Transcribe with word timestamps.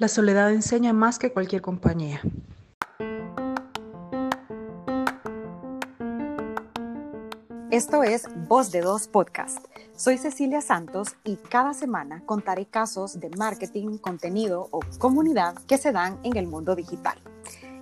La 0.00 0.08
soledad 0.08 0.50
enseña 0.50 0.94
más 0.94 1.18
que 1.18 1.30
cualquier 1.30 1.60
compañía. 1.60 2.22
Esto 7.70 8.02
es 8.02 8.26
Voz 8.48 8.72
de 8.72 8.80
Dos 8.80 9.08
Podcast. 9.08 9.58
Soy 9.94 10.16
Cecilia 10.16 10.62
Santos 10.62 11.16
y 11.22 11.36
cada 11.36 11.74
semana 11.74 12.22
contaré 12.24 12.64
casos 12.64 13.20
de 13.20 13.28
marketing, 13.36 13.98
contenido 13.98 14.68
o 14.70 14.80
comunidad 14.98 15.56
que 15.66 15.76
se 15.76 15.92
dan 15.92 16.18
en 16.22 16.38
el 16.38 16.46
mundo 16.46 16.74
digital. 16.74 17.18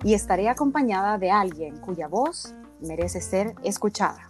Y 0.03 0.13
estaré 0.13 0.49
acompañada 0.49 1.17
de 1.17 1.31
alguien 1.31 1.77
cuya 1.77 2.09
voz 2.09 2.53
merece 2.81 3.21
ser 3.21 3.55
escuchada. 3.63 4.27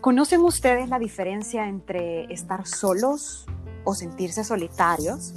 ¿Conocen 0.00 0.40
ustedes 0.40 0.88
la 0.88 0.98
diferencia 0.98 1.68
entre 1.68 2.24
estar 2.24 2.66
solos 2.66 3.46
o 3.84 3.94
sentirse 3.94 4.42
solitarios? 4.42 5.32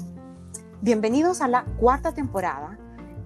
Bienvenidos 0.82 1.42
a 1.42 1.48
la 1.48 1.66
cuarta 1.80 2.14
temporada 2.14 2.78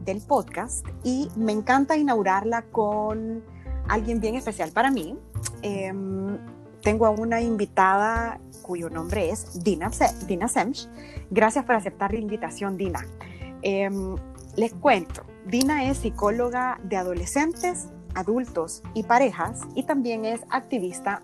del 0.03 0.21
podcast 0.21 0.85
y 1.03 1.29
me 1.35 1.51
encanta 1.51 1.95
inaugurarla 1.95 2.63
con 2.63 3.43
alguien 3.87 4.19
bien 4.19 4.35
especial 4.35 4.71
para 4.71 4.91
mí, 4.91 5.17
Em, 5.61 6.37
tengo 6.81 7.05
a 7.05 7.09
una 7.09 7.41
invitada 7.41 8.39
cuyo 8.61 8.89
nombre 8.89 9.29
es 9.29 9.63
Dina, 9.63 9.89
Dina 10.27 10.47
Semch. 10.47 10.89
Gracias 11.29 11.65
por 11.65 11.75
aceptar 11.75 12.13
la 12.13 12.19
invitación, 12.19 12.77
Dina. 12.77 13.05
Em, 13.61 14.15
les 14.57 14.73
cuento, 14.73 15.23
Dina 15.45 15.89
es 15.89 15.99
psicóloga 15.99 16.79
de 16.83 16.97
adolescentes, 16.97 17.87
adultos 18.13 18.83
y 18.93 19.03
parejas 19.03 19.61
y 19.75 19.83
también 19.83 20.25
es 20.25 20.41
activista 20.49 21.23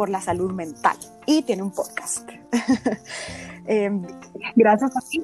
por 0.00 0.08
la 0.08 0.22
salud 0.22 0.50
mental 0.52 0.96
y 1.26 1.42
tiene 1.42 1.62
un 1.62 1.72
podcast. 1.72 2.26
Em, 3.66 4.02
gracias 4.56 4.96
a 4.96 5.00
ti. 5.02 5.22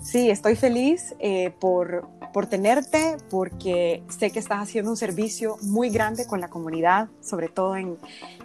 Sí, 0.00 0.30
estoy 0.30 0.56
feliz 0.56 1.14
eh, 1.18 1.50
por, 1.60 2.08
por 2.32 2.46
tenerte 2.46 3.18
porque 3.28 4.02
sé 4.08 4.30
que 4.30 4.38
estás 4.38 4.62
haciendo 4.62 4.90
un 4.90 4.96
servicio 4.96 5.58
muy 5.60 5.90
grande 5.90 6.26
con 6.26 6.40
la 6.40 6.48
comunidad, 6.48 7.08
sobre 7.20 7.48
todo 7.48 7.76
en, 7.76 7.98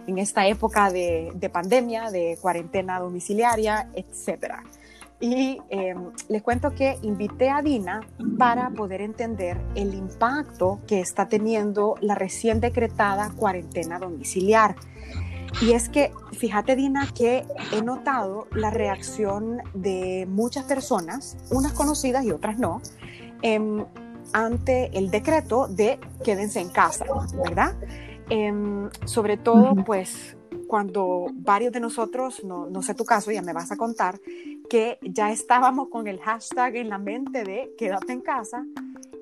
en 0.06 0.18
esta 0.18 0.46
época 0.46 0.90
de, 0.90 1.32
de, 1.34 1.48
pandemia, 1.48 2.10
de 2.10 2.38
cuarentena 2.42 3.00
domiciliaria, 3.00 3.88
etc. 3.94 4.56
Y 5.18 5.60
em, 5.70 6.12
les 6.28 6.42
cuento 6.42 6.74
que 6.74 6.98
invité 7.02 7.48
a 7.48 7.62
Dina 7.62 8.00
para 8.38 8.68
poder 8.70 9.00
entender 9.00 9.58
el 9.74 9.94
impacto 9.94 10.80
que 10.86 11.00
está 11.00 11.28
teniendo 11.28 11.94
la 12.02 12.14
recién 12.14 12.60
decretada 12.60 13.30
cuarentena 13.34 13.98
domiciliar. 13.98 14.76
Y 15.60 15.72
es 15.72 15.88
que, 15.88 16.12
fíjate 16.32 16.76
Dina, 16.76 17.08
que 17.14 17.44
he 17.72 17.82
notado 17.82 18.46
la 18.52 18.70
reacción 18.70 19.58
de 19.74 20.26
muchas 20.28 20.64
personas, 20.64 21.36
unas 21.50 21.72
conocidas 21.72 22.24
y 22.24 22.30
otras 22.30 22.58
no, 22.58 22.80
Em, 23.42 23.84
ante 24.32 24.96
el 24.96 25.10
decreto 25.10 25.66
de 25.66 25.98
quédense 26.22 26.60
en 26.60 26.68
casa, 26.68 27.04
¿verdad? 27.42 27.74
Em, 28.28 28.88
sobre 29.04 29.36
todo, 29.36 29.74
pues, 29.84 30.36
cuando 30.68 31.26
varios 31.32 31.72
de 31.72 31.80
nosotros, 31.80 32.44
no, 32.44 32.66
no 32.66 32.82
sé 32.82 32.94
tu 32.94 33.04
caso, 33.04 33.32
ya 33.32 33.42
me 33.42 33.52
vas 33.52 33.72
a 33.72 33.76
contar, 33.76 34.20
que 34.68 34.98
ya 35.02 35.32
estábamos 35.32 35.88
con 35.88 36.06
el 36.06 36.20
hashtag 36.20 36.76
en 36.76 36.90
la 36.90 36.98
mente 36.98 37.42
de 37.42 37.74
quédate 37.76 38.12
en 38.12 38.20
casa 38.20 38.64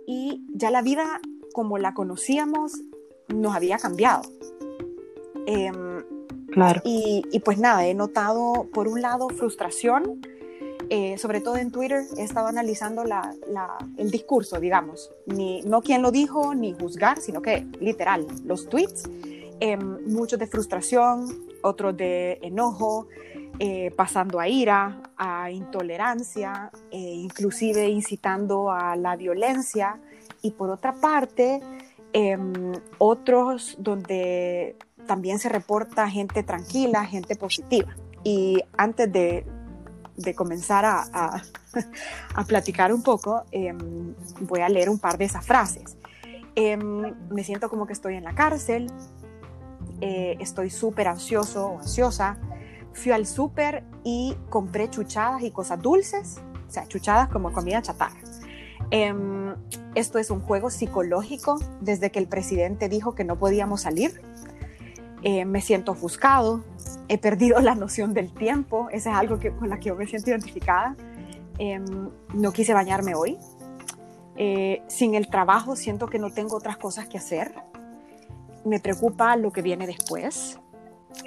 y 0.07 0.45
ya 0.53 0.71
la 0.71 0.83
vida 0.83 1.21
como 1.55 1.79
la 1.79 1.95
conocíamos 1.95 2.83
nos 3.29 3.55
había 3.55 3.79
cambiado. 3.79 4.23
Em, 5.47 6.05
claro. 6.53 6.81
Y, 6.85 7.23
y, 7.33 7.41
pues 7.41 7.59
nada, 7.59 7.87
he 7.87 7.95
notado 7.95 8.69
por 8.73 8.89
un 8.89 9.03
lado 9.03 9.29
frustración, 9.29 10.21
eh, 10.91 11.19
sobre 11.19 11.41
todo 11.41 11.57
en 11.57 11.71
Twitter, 11.71 12.05
he 12.17 12.23
estado 12.23 12.47
analizando 12.47 13.05
el 13.97 14.11
discurso, 14.11 14.59
digamos, 14.59 15.13
ni, 15.27 15.61
no 15.63 15.83
quién 15.83 16.01
lo 16.01 16.11
dijo 16.11 16.55
ni 16.55 16.73
juzgar, 16.73 17.21
sino 17.21 17.43
que 17.43 17.67
literal, 17.79 18.27
los 18.45 18.69
tweets, 18.69 19.03
em, 19.61 19.99
muchos 20.07 20.39
de 20.39 20.47
frustración, 20.47 21.47
otros 21.63 21.95
de 21.95 22.39
enojo, 22.43 23.09
eh, 23.59 23.91
pasando 23.97 24.41
a 24.41 24.49
ira, 24.49 25.03
a 25.19 25.51
intolerancia, 25.51 26.71
eh, 26.91 26.97
inclusive 26.97 27.89
incitando 27.89 28.71
a 28.71 28.97
la 28.97 29.17
violencia, 29.17 30.01
y 30.41 30.53
por 30.53 30.71
otra 30.71 30.95
parte, 30.95 31.61
em, 32.15 32.73
otros 32.97 33.77
donde 33.79 34.77
también 35.09 35.41
se 35.41 35.49
reporta 35.49 36.09
gente 36.09 36.45
tranquila, 36.45 37.05
gente 37.05 37.35
positiva. 37.35 37.97
Y 38.23 38.63
antes 38.77 39.13
de, 39.13 39.45
de 40.17 40.35
comenzar 40.37 40.85
a, 40.85 41.03
a, 42.35 42.45
platicar 42.45 42.93
un 42.93 43.03
poco, 43.03 43.45
em, 43.51 44.15
voy 44.43 44.61
a 44.61 44.69
leer 44.69 44.89
un 44.89 45.01
par 45.01 45.19
de 45.19 45.25
esas 45.25 45.45
frases. 45.45 45.97
Em, 46.55 47.15
me 47.31 47.43
siento 47.43 47.69
como 47.69 47.87
que 47.87 47.93
estoy 47.93 48.15
en 48.15 48.25
la 48.25 48.35
cárcel, 48.35 48.93
eh, 50.01 50.37
estoy 50.39 50.71
súper 50.71 51.09
ansioso 51.09 51.67
o 51.67 51.79
ansiosa, 51.81 52.39
fui 52.93 53.11
al 53.11 53.27
súper 53.27 53.85
y 54.05 54.37
compré 54.49 54.91
chuchadas 54.91 55.43
y 55.43 55.51
cosas 55.51 55.81
dulces, 55.81 56.39
o 56.69 56.71
sea, 56.71 56.87
chuchadas 56.87 57.29
como 57.29 57.53
comida 57.53 57.83
chatarra. 57.83 58.19
Em, 58.91 59.55
esto 59.95 60.19
es 60.19 60.31
un 60.31 60.41
juego 60.41 60.71
psicológico 60.71 61.59
desde 61.81 62.11
que 62.11 62.19
el 62.19 62.27
presidente 62.27 62.89
dijo 62.89 63.15
que 63.15 63.25
no 63.25 63.39
podíamos 63.39 63.83
salir. 63.83 64.21
Eh, 65.23 65.45
me 65.45 65.61
siento 65.61 65.93
ofuscado, 65.93 66.65
he 67.09 67.19
perdido 67.19 67.61
la 67.63 67.75
noción 67.75 68.15
del 68.15 68.33
tiempo, 68.33 68.89
esa 68.91 69.11
es 69.11 69.17
algo 69.17 69.39
que, 69.39 69.51
con 69.53 69.69
la 69.69 69.79
que 69.79 69.89
yo 69.89 69.97
me 69.97 70.07
siento 70.07 70.31
identificada. 70.31 70.97
Em, 71.59 72.11
no 72.35 72.53
quise 72.53 72.73
bañarme 72.73 73.15
hoy. 73.15 73.37
Eh, 74.37 74.83
sin 74.87 75.17
el 75.17 75.29
trabajo 75.29 75.75
siento 75.75 76.07
que 76.07 76.21
no 76.21 76.31
tengo 76.31 76.57
otras 76.57 76.77
cosas 76.77 77.09
que 77.09 77.19
hacer. 77.19 77.53
Me 78.65 78.79
preocupa 78.79 79.37
lo 79.37 79.51
que 79.51 79.63
viene 79.63 79.87
después. 79.87 80.61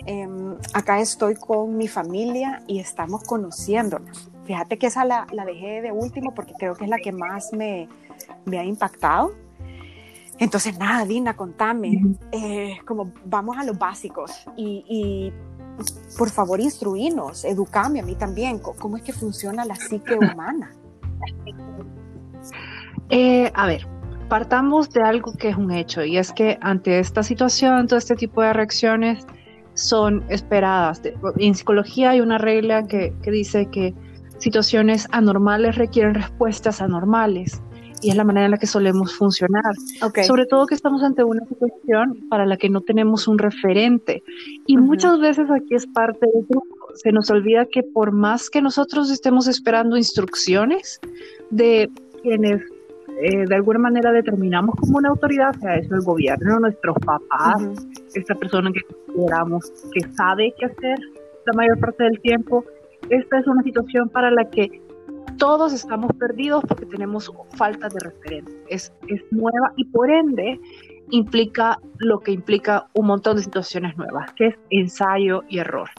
Em, 0.05 0.55
acá 0.73 1.01
estoy 1.01 1.35
con 1.35 1.75
mi 1.75 1.87
familia 1.89 2.63
y 2.67 2.79
estamos 2.79 3.23
conociéndonos. 3.23 4.29
Fíjate 4.45 4.77
que 4.77 4.87
esa 4.87 5.03
la, 5.03 5.27
la, 5.31 5.43
dejé 5.43 5.81
de 5.81 5.91
último 5.91 6.33
porque 6.33 6.53
creo 6.57 6.75
que 6.75 6.85
es 6.85 6.89
la 6.89 6.97
que 6.97 7.11
más 7.11 7.51
me, 7.51 7.89
me 8.45 8.57
ha 8.57 8.63
impactado. 8.63 9.33
Entonces, 10.41 10.75
nada, 10.79 11.05
Dina, 11.05 11.35
contame, 11.35 12.01
eh, 12.31 12.79
como 12.87 13.11
vamos 13.25 13.57
a 13.59 13.63
los 13.63 13.77
básicos 13.77 14.31
y, 14.57 14.83
y 14.89 15.33
por 16.17 16.31
favor 16.31 16.59
instruinos, 16.59 17.45
educame 17.45 17.99
a 17.99 18.03
mí 18.03 18.15
también, 18.15 18.57
cómo 18.57 18.97
es 18.97 19.03
que 19.03 19.13
funciona 19.13 19.65
la 19.65 19.75
psique 19.75 20.15
humana. 20.15 20.71
Eh, 23.11 23.51
a 23.53 23.67
ver, 23.67 23.87
partamos 24.29 24.89
de 24.89 25.03
algo 25.03 25.31
que 25.33 25.49
es 25.49 25.57
un 25.57 25.69
hecho 25.69 26.03
y 26.03 26.17
es 26.17 26.33
que 26.33 26.57
ante 26.61 26.97
esta 26.97 27.21
situación, 27.21 27.85
todo 27.85 27.99
este 27.99 28.15
tipo 28.15 28.41
de 28.41 28.51
reacciones 28.51 29.27
son 29.75 30.23
esperadas. 30.27 31.03
En 31.37 31.53
psicología 31.53 32.09
hay 32.09 32.19
una 32.19 32.39
regla 32.39 32.87
que, 32.87 33.13
que 33.21 33.29
dice 33.29 33.67
que 33.67 33.93
situaciones 34.39 35.07
anormales 35.11 35.75
requieren 35.75 36.15
respuestas 36.15 36.81
anormales 36.81 37.61
y 38.01 38.09
es 38.09 38.15
la 38.15 38.23
manera 38.23 38.45
en 38.45 38.51
la 38.51 38.57
que 38.57 38.67
solemos 38.67 39.15
funcionar. 39.15 39.73
Sobre 40.25 40.45
todo 40.45 40.65
que 40.65 40.75
estamos 40.75 41.03
ante 41.03 41.23
una 41.23 41.45
situación 41.45 42.27
para 42.29 42.45
la 42.45 42.57
que 42.57 42.69
no 42.69 42.81
tenemos 42.81 43.27
un 43.27 43.37
referente. 43.37 44.23
Y 44.65 44.77
muchas 44.77 45.19
veces 45.19 45.49
aquí 45.51 45.75
es 45.75 45.87
parte 45.87 46.25
del 46.33 46.45
grupo. 46.47 46.67
Se 46.95 47.11
nos 47.11 47.29
olvida 47.29 47.65
que 47.65 47.83
por 47.83 48.11
más 48.11 48.49
que 48.49 48.61
nosotros 48.61 49.11
estemos 49.11 49.47
esperando 49.47 49.97
instrucciones 49.97 50.99
de 51.49 51.89
quienes 52.21 52.61
eh, 53.21 53.45
de 53.47 53.55
alguna 53.55 53.79
manera 53.79 54.11
determinamos 54.11 54.75
como 54.75 54.97
una 54.97 55.09
autoridad, 55.09 55.53
sea 55.59 55.75
eso 55.75 55.93
el 55.95 56.01
gobierno, 56.01 56.59
nuestros 56.59 56.95
papás, 57.05 57.61
esta 58.15 58.33
persona 58.35 58.71
que 58.71 58.81
consideramos 59.05 59.71
que 59.93 60.01
sabe 60.13 60.53
qué 60.57 60.65
hacer 60.65 60.99
la 61.45 61.53
mayor 61.53 61.79
parte 61.79 62.03
del 62.03 62.19
tiempo, 62.21 62.65
esta 63.09 63.39
es 63.39 63.47
una 63.47 63.61
situación 63.63 64.09
para 64.09 64.31
la 64.31 64.49
que 64.49 64.81
todos 65.41 65.73
estamos 65.73 66.11
perdidos 66.19 66.63
porque 66.67 66.85
tenemos 66.85 67.31
falta 67.57 67.89
de 67.89 67.99
referente. 67.99 68.51
Es, 68.69 68.93
es 69.07 69.23
nueva 69.31 69.73
y 69.75 69.85
por 69.85 70.11
ende 70.11 70.59
implica 71.09 71.79
lo 71.97 72.19
que 72.19 72.31
implica 72.31 72.87
un 72.93 73.07
montón 73.07 73.37
de 73.37 73.41
situaciones 73.41 73.97
nuevas, 73.97 74.31
que 74.33 74.49
es 74.49 74.55
ensayo 74.69 75.41
y 75.49 75.57
error. 75.57 75.89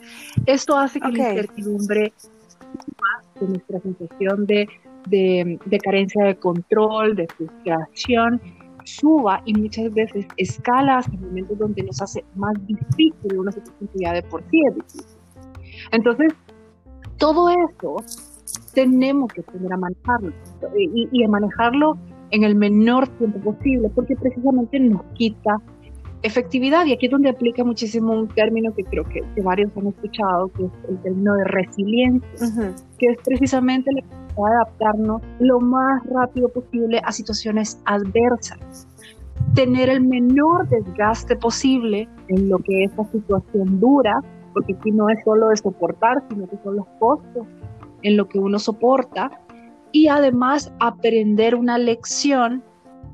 Esto 0.45 0.77
hace 0.77 1.01
que 1.01 1.11
la 1.11 1.31
incertidumbre 1.31 2.13
más 3.01 3.41
de 3.41 3.47
nuestra 3.49 3.81
sensación 3.81 4.45
de, 4.45 4.69
de, 5.09 5.59
de, 5.65 5.77
carencia 5.79 6.23
de 6.23 6.37
control, 6.37 7.13
de 7.17 7.27
frustración, 7.27 8.41
suba 8.85 9.41
y 9.43 9.55
muchas 9.55 9.93
veces 9.93 10.25
escala 10.37 10.99
hasta 10.99 11.11
momentos 11.17 11.59
donde 11.59 11.83
nos 11.83 12.01
hace 12.01 12.23
más 12.35 12.53
difícil 12.65 13.37
una 13.37 13.51
situación 13.51 13.89
que 13.91 13.99
ya 13.99 14.13
de 14.13 14.23
por 14.23 14.41
sí 14.49 14.61
es 14.69 14.75
difícil. 14.75 15.17
Entonces, 15.91 16.33
todo 17.17 17.49
eso 17.49 17.97
tenemos 18.73 19.31
que 19.31 19.41
aprender 19.41 19.73
a 19.73 19.77
manejarlo 19.77 20.33
y, 20.75 21.23
a 21.23 21.27
manejarlo 21.27 21.97
en 22.31 22.43
el 22.43 22.55
menor 22.55 23.07
tiempo 23.17 23.39
posible, 23.39 23.89
porque 23.93 24.15
precisamente 24.15 24.79
nos 24.79 25.03
quita 25.13 25.57
efectividad, 26.23 26.85
y 26.85 26.93
aquí 26.93 27.07
es 27.07 27.11
donde 27.11 27.29
aplica 27.29 27.63
muchísimo 27.63 28.13
un 28.13 28.27
término 28.29 28.73
que 28.73 28.83
creo 28.85 29.03
que, 29.03 29.21
varios 29.41 29.71
han 29.77 29.87
escuchado, 29.87 30.47
que 30.53 30.65
es 30.65 30.71
el 30.89 30.97
término 31.01 31.33
de 31.35 31.43
resiliencia, 31.45 32.73
que 32.97 33.07
es 33.07 33.17
precisamente 33.23 33.91
la 33.91 34.01
capacidad 34.01 34.49
de 34.49 34.55
adaptarnos 34.55 35.21
lo 35.39 35.59
más 35.59 36.01
rápido 36.05 36.49
posible 36.49 37.01
a 37.03 37.11
situaciones 37.11 37.79
adversas, 37.85 38.87
tener 39.53 39.89
el 39.89 40.01
menor 40.01 40.67
desgaste 40.69 41.35
posible 41.35 42.07
en 42.29 42.49
lo 42.49 42.57
que 42.59 42.85
esta 42.85 43.03
situación 43.11 43.79
dura, 43.79 44.21
porque 44.53 44.73
aquí 44.73 44.91
no 44.91 45.09
es 45.09 45.19
solo 45.23 45.49
de 45.49 45.57
soportar, 45.57 46.23
sino 46.29 46.47
que 46.47 46.57
son 46.63 46.77
los 46.77 46.85
costos 46.99 47.45
en 48.03 48.17
lo 48.17 48.27
que 48.27 48.39
uno 48.39 48.59
soporta, 48.59 49.31
y 49.91 50.07
además 50.07 50.73
aprender 50.79 51.55
una 51.55 51.77
lección 51.77 52.63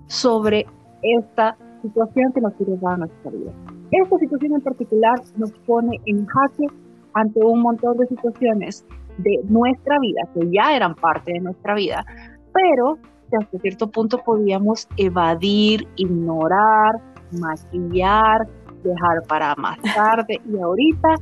sobre 0.07 0.65
esta 1.01 1.57
situación 1.81 2.31
que 2.33 2.41
nos 2.41 2.53
quiere 2.53 2.77
dar 2.77 2.93
a 2.93 2.97
nuestra 2.97 3.31
vida. 3.31 3.51
Esta 3.91 4.17
situación 4.17 4.53
en 4.53 4.61
particular 4.61 5.21
nos 5.37 5.51
pone 5.65 5.99
en 6.05 6.25
jaque 6.25 6.67
ante 7.13 7.39
un 7.39 7.61
montón 7.61 7.97
de 7.97 8.07
situaciones 8.07 8.85
de 9.17 9.39
nuestra 9.49 9.99
vida, 9.99 10.21
que 10.33 10.49
ya 10.51 10.75
eran 10.75 10.95
parte 10.95 11.33
de 11.33 11.39
nuestra 11.39 11.75
vida, 11.75 12.05
pero 12.53 12.97
que 13.29 13.37
hasta 13.37 13.59
cierto 13.59 13.89
punto 13.89 14.17
podíamos 14.23 14.87
evadir, 14.97 15.87
ignorar, 15.95 16.99
maquillar, 17.31 18.47
dejar 18.83 19.23
para 19.27 19.55
más 19.55 19.77
tarde 19.81 20.39
y 20.49 20.57
ahorita 20.57 21.15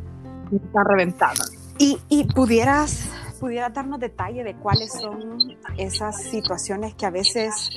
está 0.52 0.84
reventando. 0.84 1.44
Y, 1.80 1.98
y 2.10 2.26
pudieras 2.26 3.10
pudiera 3.40 3.70
darnos 3.70 4.00
detalle 4.00 4.44
de 4.44 4.56
cuáles 4.56 4.92
son 4.92 5.58
esas 5.78 6.24
situaciones 6.24 6.96
que 6.96 7.06
a 7.06 7.10
veces 7.10 7.70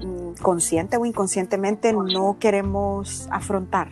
mm, 0.00 0.42
consciente 0.42 0.96
o 0.96 1.04
inconscientemente 1.04 1.92
no 1.92 2.36
queremos 2.38 3.28
afrontar. 3.30 3.90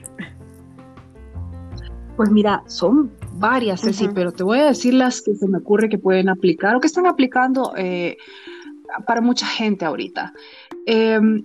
Pues 2.17 2.31
mira, 2.31 2.63
son 2.67 3.11
varias, 3.33 3.81
Ceci, 3.81 4.09
pero 4.09 4.33
te 4.33 4.43
voy 4.43 4.59
a 4.59 4.67
decir 4.67 4.93
las 4.93 5.23
que 5.23 5.35
se 5.35 5.49
me 5.49 5.59
ocurre 5.59 5.89
que 5.89 5.99
pueden 5.99 6.29
aplicar 6.29 6.77
o 6.77 6.81
que 6.81 6.87
están 6.87 7.07
aplicando 7.07 7.73
eh, 7.77 8.19
para 9.07 9.21
mucha 9.21 9.47
gente 9.47 9.85
ahorita. 9.85 10.33
Em, 10.87 11.43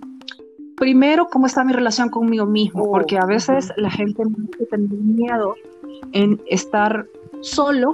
primero, 0.76 1.28
cómo 1.28 1.46
está 1.46 1.64
mi 1.64 1.72
relación 1.72 2.10
conmigo 2.10 2.46
mismo, 2.46 2.84
oh, 2.84 2.90
porque 2.90 3.16
a 3.16 3.24
veces 3.24 3.72
la 3.76 3.90
gente 3.90 4.22
tiene 4.68 4.88
miedo 4.88 5.54
en 6.12 6.40
estar 6.46 7.06
solo 7.40 7.92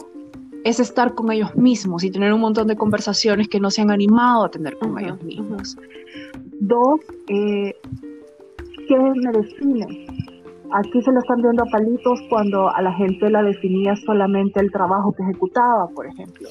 es 0.64 0.80
estar 0.80 1.14
con 1.14 1.30
ellos 1.32 1.54
mismos 1.56 2.04
y 2.04 2.10
tener 2.10 2.32
un 2.32 2.40
montón 2.40 2.68
de 2.68 2.76
conversaciones 2.76 3.48
que 3.48 3.60
no 3.60 3.70
se 3.70 3.82
han 3.82 3.90
animado 3.90 4.44
a 4.44 4.50
tener 4.50 4.76
con 4.78 4.98
ellos 4.98 5.22
mismos. 5.22 5.76
Dos, 6.60 7.00
eh, 7.28 7.74
¿qué 8.88 8.98
me 8.98 9.32
define? 9.32 10.06
Aquí 10.74 11.02
se 11.02 11.12
lo 11.12 11.20
están 11.20 11.42
viendo 11.42 11.64
a 11.64 11.66
palitos 11.66 12.20
cuando 12.30 12.68
a 12.68 12.80
la 12.80 12.92
gente 12.94 13.28
la 13.28 13.42
definía 13.42 13.94
solamente 13.96 14.60
el 14.60 14.70
trabajo 14.70 15.12
que 15.12 15.22
ejecutaba, 15.22 15.88
por 15.88 16.06
ejemplo. 16.06 16.48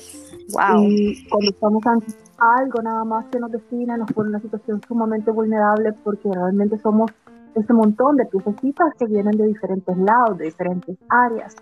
Wow. 0.50 0.84
Y 0.84 1.28
cuando 1.28 1.52
estamos 1.52 1.86
ante 1.88 2.08
algo 2.38 2.82
nada 2.82 3.04
más 3.04 3.26
que 3.28 3.40
nos 3.40 3.52
define, 3.52 3.98
nos 3.98 4.12
pone 4.12 4.28
en 4.28 4.36
una 4.36 4.42
situación 4.42 4.82
sumamente 4.88 5.32
vulnerable 5.32 5.94
porque 6.04 6.30
realmente 6.32 6.78
somos 6.80 7.12
ese 7.56 7.74
montón 7.74 8.18
de 8.18 8.26
piececitas 8.26 8.94
que 9.00 9.06
vienen 9.06 9.38
de 9.38 9.48
diferentes 9.48 9.98
lados, 9.98 10.38
de 10.38 10.46
diferentes 10.46 10.98
áreas. 11.10 11.56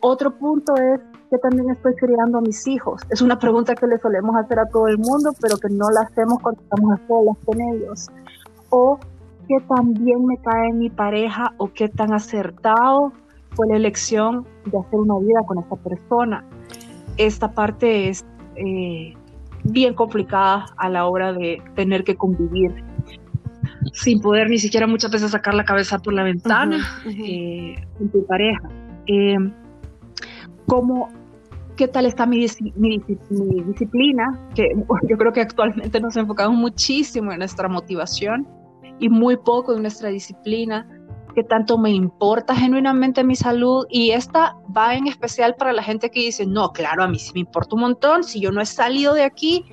Otro 0.00 0.36
punto 0.36 0.74
es 0.76 1.00
que 1.30 1.38
también 1.38 1.70
estoy 1.70 1.94
criando 1.94 2.38
a 2.38 2.40
mis 2.40 2.66
hijos? 2.66 3.02
Es 3.10 3.22
una 3.22 3.38
pregunta 3.38 3.74
que 3.74 3.86
le 3.86 3.98
solemos 3.98 4.34
hacer 4.36 4.58
a 4.58 4.66
todo 4.66 4.88
el 4.88 4.98
mundo, 4.98 5.32
pero 5.40 5.56
que 5.56 5.68
no 5.68 5.88
la 5.90 6.02
hacemos 6.02 6.38
cuando 6.42 6.60
estamos 6.62 6.92
a 6.92 7.06
solas 7.06 7.36
con 7.44 7.60
ellos. 7.60 8.08
O 8.70 8.98
qué 9.48 9.56
tan 9.68 9.94
bien 9.94 10.26
me 10.26 10.36
cae 10.38 10.72
mi 10.72 10.90
pareja 10.90 11.54
o 11.58 11.72
qué 11.72 11.88
tan 11.88 12.12
acertado 12.12 13.12
fue 13.50 13.68
la 13.68 13.76
elección 13.76 14.46
de 14.66 14.78
hacer 14.78 14.98
una 14.98 15.18
vida 15.18 15.40
con 15.46 15.58
esta 15.58 15.76
persona. 15.76 16.44
Esta 17.16 17.52
parte 17.52 18.08
es 18.08 18.24
eh, 18.56 19.14
bien 19.64 19.94
complicada 19.94 20.66
a 20.76 20.88
la 20.88 21.06
hora 21.06 21.32
de 21.32 21.62
tener 21.74 22.04
que 22.04 22.16
convivir 22.16 22.84
sin 23.92 24.20
poder 24.20 24.48
ni 24.48 24.58
siquiera 24.58 24.86
muchas 24.86 25.10
veces 25.10 25.30
sacar 25.30 25.54
la 25.54 25.64
cabeza 25.64 25.98
por 25.98 26.12
la 26.12 26.22
ventana 26.22 26.78
eh, 27.06 27.74
con 27.98 28.08
tu 28.08 28.24
pareja. 28.26 28.68
Eh, 29.06 29.36
como 30.70 31.08
qué 31.76 31.88
tal 31.88 32.06
está 32.06 32.26
mi, 32.26 32.38
disciplina, 32.38 34.38
que 34.54 34.68
yo 35.08 35.18
creo 35.18 35.32
que 35.32 35.40
actualmente 35.40 36.00
nos 36.00 36.16
enfocamos 36.16 36.56
muchísimo 36.56 37.32
en 37.32 37.40
nuestra 37.40 37.68
motivación 37.68 38.46
y 39.00 39.08
muy 39.08 39.36
poco 39.36 39.74
en 39.74 39.82
nuestra 39.82 40.10
disciplina, 40.10 40.86
qué 41.34 41.42
tanto 41.42 41.76
me 41.76 41.90
importa 41.90 42.54
genuinamente 42.54 43.24
mi 43.24 43.34
salud. 43.34 43.84
Y 43.90 44.10
esta 44.10 44.54
va 44.76 44.94
en 44.94 45.08
especial 45.08 45.56
para 45.56 45.72
la 45.72 45.82
gente 45.82 46.08
que 46.08 46.20
dice, 46.20 46.46
no, 46.46 46.70
claro, 46.70 47.02
a 47.02 47.08
mí 47.08 47.18
sí 47.18 47.32
me 47.34 47.40
importa 47.40 47.74
un 47.74 47.80
montón, 47.80 48.22
si 48.22 48.40
yo 48.40 48.52
no 48.52 48.60
he 48.60 48.66
salido 48.66 49.12
de 49.12 49.24
aquí, 49.24 49.64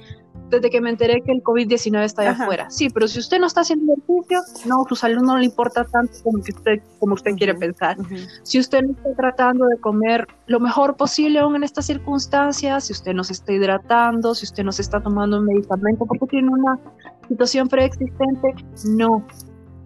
desde 0.49 0.69
que 0.69 0.81
me 0.81 0.89
enteré 0.89 1.21
que 1.21 1.31
el 1.31 1.43
COVID-19 1.43 2.03
está 2.03 2.21
allá 2.23 2.31
afuera. 2.31 2.69
Sí, 2.69 2.89
pero 2.89 3.07
si 3.07 3.19
usted 3.19 3.39
no 3.39 3.47
está 3.47 3.61
haciendo 3.61 3.93
ejercicio, 3.93 4.39
no, 4.65 4.83
su 4.87 4.95
salud 4.95 5.21
no 5.21 5.37
le 5.37 5.45
importa 5.45 5.83
tanto 5.83 6.13
como, 6.23 6.43
que 6.43 6.51
usted, 6.51 6.81
como 6.99 7.13
usted 7.13 7.35
quiere 7.35 7.55
pensar. 7.55 7.97
Si 8.43 8.59
usted 8.59 8.81
no 8.81 8.91
está 8.91 9.13
tratando 9.15 9.65
de 9.65 9.77
comer 9.77 10.27
lo 10.47 10.59
mejor 10.59 10.95
posible 10.95 11.39
aún 11.39 11.55
en 11.55 11.63
estas 11.63 11.85
circunstancias, 11.85 12.85
si 12.85 12.93
usted 12.93 13.13
no 13.13 13.23
se 13.23 13.33
está 13.33 13.53
hidratando, 13.53 14.33
si 14.35 14.45
usted 14.45 14.63
no 14.63 14.71
se 14.71 14.81
está 14.81 15.01
tomando 15.01 15.39
un 15.39 15.45
medicamento 15.45 16.05
porque 16.05 16.27
tiene 16.27 16.49
una 16.49 16.79
situación 17.27 17.67
preexistente, 17.67 18.55
no, 18.89 19.25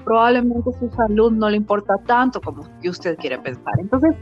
probablemente 0.03 0.71
su 0.79 0.89
salud 0.95 1.31
no 1.31 1.49
le 1.49 1.57
importa 1.57 1.97
tanto 2.05 2.41
como 2.41 2.63
que 2.81 2.89
usted 2.89 3.17
quiere 3.17 3.37
pensar. 3.39 3.73
Entonces, 3.79 4.15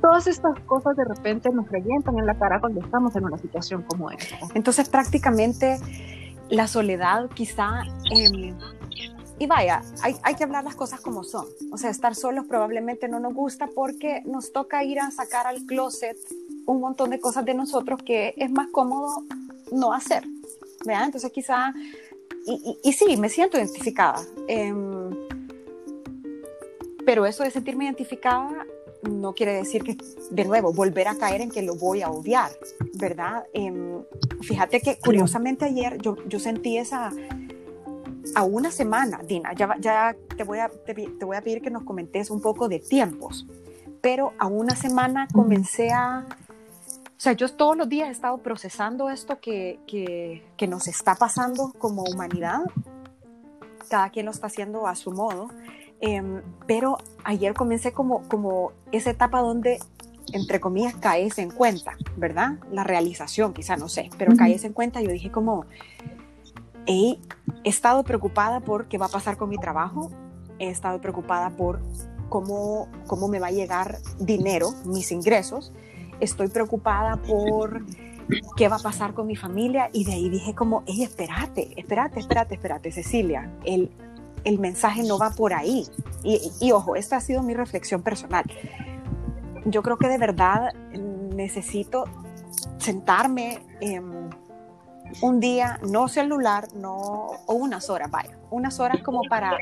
todas 0.00 0.26
estas 0.26 0.58
cosas 0.60 0.96
de 0.96 1.04
repente 1.04 1.50
nos 1.50 1.68
revientan 1.70 2.18
en 2.18 2.26
la 2.26 2.38
cara 2.38 2.60
cuando 2.60 2.80
estamos 2.80 3.14
en 3.16 3.24
una 3.24 3.38
situación 3.38 3.82
como 3.82 4.10
esta. 4.10 4.36
Entonces, 4.54 4.88
prácticamente 4.88 5.78
la 6.50 6.66
soledad 6.66 7.28
quizá... 7.30 7.82
Em, 8.10 8.56
y 9.36 9.46
vaya, 9.48 9.82
hay, 10.02 10.14
hay, 10.22 10.36
que 10.36 10.44
hablar 10.44 10.62
las 10.62 10.76
cosas 10.76 11.00
como 11.00 11.24
son. 11.24 11.46
O 11.72 11.76
sea, 11.76 11.90
estar 11.90 12.14
solos 12.14 12.46
probablemente 12.46 13.08
no 13.08 13.18
nos 13.18 13.34
gusta 13.34 13.68
porque 13.74 14.22
nos 14.24 14.52
toca 14.52 14.84
ir 14.84 15.00
a 15.00 15.10
sacar 15.10 15.48
al 15.48 15.66
closet 15.66 16.16
un 16.66 16.80
montón 16.80 17.10
de 17.10 17.18
cosas 17.18 17.44
de 17.44 17.54
nosotros 17.54 18.00
que 18.04 18.34
es 18.36 18.50
más 18.52 18.68
cómodo 18.68 19.24
no 19.72 19.92
hacer. 19.92 20.22
¿verdad? 20.84 21.06
Entonces 21.06 21.32
quizá 21.32 21.72
y, 22.82 22.92
sí, 22.92 23.16
me 23.16 23.28
siento 23.28 23.56
identificada. 23.56 24.22
Em, 24.48 25.10
pero 27.06 27.26
eso 27.26 27.42
de 27.42 27.50
sentirme 27.50 27.84
identificada 27.84 28.66
no 29.02 29.34
quiere 29.34 29.54
decir 29.54 29.82
que, 29.82 29.96
de 30.30 30.44
nuevo, 30.44 30.72
volver 30.72 31.08
a 31.08 31.16
caer 31.16 31.40
en 31.40 31.50
que 31.50 31.62
lo 31.62 31.74
voy 31.74 32.02
a 32.02 32.10
odiar, 32.10 32.50
¿verdad? 32.94 33.44
Em, 33.52 34.02
fíjate 34.42 34.80
que 34.80 34.98
curiosamente 34.98 35.66
ayer 35.66 35.98
yo, 36.00 36.16
yo 36.26 36.38
sentí 36.38 36.78
esa, 36.78 37.10
a 38.34 38.44
una 38.44 38.70
semana, 38.70 39.20
Dina, 39.26 39.52
ya, 39.54 39.76
ya 39.78 40.16
te, 40.36 40.44
voy 40.44 40.58
a, 40.58 40.68
te, 40.68 40.94
te, 40.94 41.24
voy 41.24 41.36
a 41.36 41.42
pedir 41.42 41.60
que 41.60 41.70
nos 41.70 41.84
comentes 41.84 42.30
un 42.30 42.40
poco 42.40 42.68
de 42.68 42.78
tiempos, 42.78 43.46
pero 44.00 44.32
a 44.38 44.46
una 44.46 44.74
semana 44.74 45.28
comencé 45.32 45.90
a 45.90 46.26
o 47.16 47.20
sea, 47.24 47.32
yo 47.32 47.48
todos 47.48 47.76
los 47.76 47.88
días 47.88 48.08
he 48.08 48.12
estado 48.12 48.38
procesando 48.38 49.08
esto 49.08 49.38
que, 49.40 49.78
que, 49.86 50.66
nos 50.66 50.88
está 50.88 51.14
pasando 51.14 51.72
como 51.78 52.02
humanidad. 52.02 52.60
Cada 53.88 54.10
quien 54.10 54.26
lo 54.26 54.32
está 54.32 54.48
haciendo 54.48 54.86
a 54.88 54.96
su 54.96 55.12
modo. 55.12 55.48
Em, 56.00 56.42
pero 56.66 56.98
ayer 57.22 57.54
comencé 57.54 57.92
como, 57.92 58.28
como 58.28 58.72
esa 58.90 59.10
etapa 59.10 59.40
donde, 59.40 59.78
entre 60.32 60.58
comillas, 60.58 60.96
caes 60.96 61.38
en 61.38 61.50
cuenta, 61.50 61.96
¿verdad? 62.16 62.58
La 62.72 62.82
realización, 62.82 63.54
quizá, 63.54 63.76
no 63.76 63.88
sé, 63.88 64.10
pero 64.18 64.36
caes 64.36 64.64
en 64.64 64.72
cuenta. 64.72 65.00
Yo 65.00 65.10
dije 65.10 65.30
como, 65.30 65.66
he 66.86 67.18
estado 67.62 68.02
preocupada 68.02 68.60
por 68.60 68.88
qué 68.88 68.98
va 68.98 69.06
a 69.06 69.10
pasar 69.10 69.36
con 69.36 69.50
mi 69.50 69.56
trabajo. 69.56 70.10
He 70.58 70.68
estado 70.68 71.00
preocupada 71.00 71.50
por 71.50 71.80
cómo, 72.28 72.88
cómo 73.06 73.28
me 73.28 73.38
va 73.38 73.46
a 73.46 73.52
llegar 73.52 73.98
dinero, 74.18 74.72
mis 74.84 75.12
ingresos 75.12 75.72
estoy 76.20 76.48
preocupada 76.48 77.16
por 77.16 77.84
qué 78.56 78.68
va 78.68 78.76
a 78.76 78.80
pasar 78.80 79.14
con 79.14 79.26
mi 79.26 79.36
familia 79.36 79.90
y 79.92 80.04
de 80.04 80.12
ahí 80.12 80.28
dije 80.28 80.54
como, 80.54 80.82
hey, 80.86 81.02
espérate, 81.02 81.72
espérate, 81.76 82.20
espérate, 82.20 82.54
espérate, 82.54 82.92
Cecilia, 82.92 83.50
el, 83.64 83.90
el 84.44 84.58
mensaje 84.58 85.02
no 85.02 85.18
va 85.18 85.30
por 85.30 85.52
ahí. 85.52 85.86
Y, 86.22 86.40
y, 86.60 86.72
ojo, 86.72 86.96
esta 86.96 87.16
ha 87.16 87.20
sido 87.20 87.42
mi 87.42 87.54
reflexión 87.54 88.02
personal. 88.02 88.44
Yo 89.66 89.82
creo 89.82 89.98
que 89.98 90.08
de 90.08 90.18
verdad 90.18 90.72
necesito 91.34 92.04
sentarme 92.78 93.60
un 95.20 95.40
día, 95.40 95.78
no 95.88 96.08
celular, 96.08 96.68
no, 96.74 96.92
o 97.46 97.54
unas 97.54 97.90
horas, 97.90 98.10
vaya, 98.10 98.38
unas 98.50 98.80
horas 98.80 99.02
como 99.02 99.22
para 99.28 99.56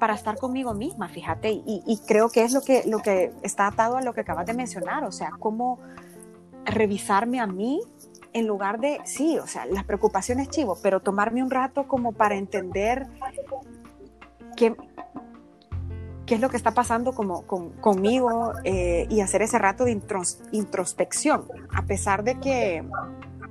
para 0.00 0.14
estar 0.14 0.36
conmigo 0.38 0.74
misma, 0.74 1.08
fíjate, 1.08 1.50
y, 1.52 2.00
creo 2.08 2.30
que 2.30 2.42
es 2.42 2.52
lo 2.52 2.62
que, 2.62 2.82
lo 2.86 2.98
que 2.98 3.32
está 3.42 3.68
atado 3.68 3.96
a 3.96 4.02
lo 4.02 4.12
que 4.14 4.22
acabas 4.22 4.46
de 4.46 4.54
mencionar, 4.54 5.04
o 5.04 5.12
sea, 5.12 5.30
cómo 5.38 5.78
revisarme 6.64 7.38
a 7.38 7.46
mí 7.46 7.80
en 8.32 8.46
lugar 8.46 8.80
de, 8.80 9.00
sí, 9.04 9.38
o 9.38 9.46
sea, 9.46 9.66
las 9.66 9.84
preocupaciones 9.84 10.48
chivo, 10.48 10.78
pero 10.82 11.00
tomarme 11.00 11.42
un 11.42 11.50
rato 11.50 11.86
como 11.86 12.12
para 12.12 12.36
entender 12.36 13.06
que 14.56 14.74
qué 16.30 16.36
es 16.36 16.40
lo 16.40 16.48
que 16.48 16.56
está 16.56 16.70
pasando 16.70 17.12
como, 17.12 17.44
conmigo 17.44 18.52
eh, 18.62 19.04
y 19.10 19.20
hacer 19.20 19.42
ese 19.42 19.58
rato 19.58 19.84
de 19.84 20.00
introspección, 20.52 21.44
a 21.74 21.82
pesar 21.82 22.22
de 22.22 22.38
que 22.38 22.84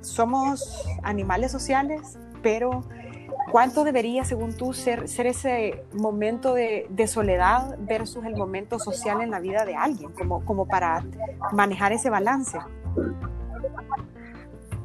somos 0.00 0.88
animales 1.02 1.52
sociales, 1.52 2.18
pero 2.42 2.82
¿cuánto 3.50 3.84
debería, 3.84 4.24
según 4.24 4.56
tú, 4.56 4.72
ser, 4.72 5.08
ser 5.08 5.26
ese 5.26 5.84
momento 5.92 6.54
de, 6.54 6.88
soledad 7.06 7.76
versus 7.80 8.24
el 8.24 8.36
momento 8.36 8.78
social 8.78 9.20
en 9.20 9.30
la 9.30 9.40
vida 9.40 9.64
de 9.64 9.74
alguien, 9.74 10.12
como, 10.12 10.44
como 10.44 10.66
para 10.66 11.04
manejar 11.52 11.92
ese 11.92 12.10
balance? 12.10 12.58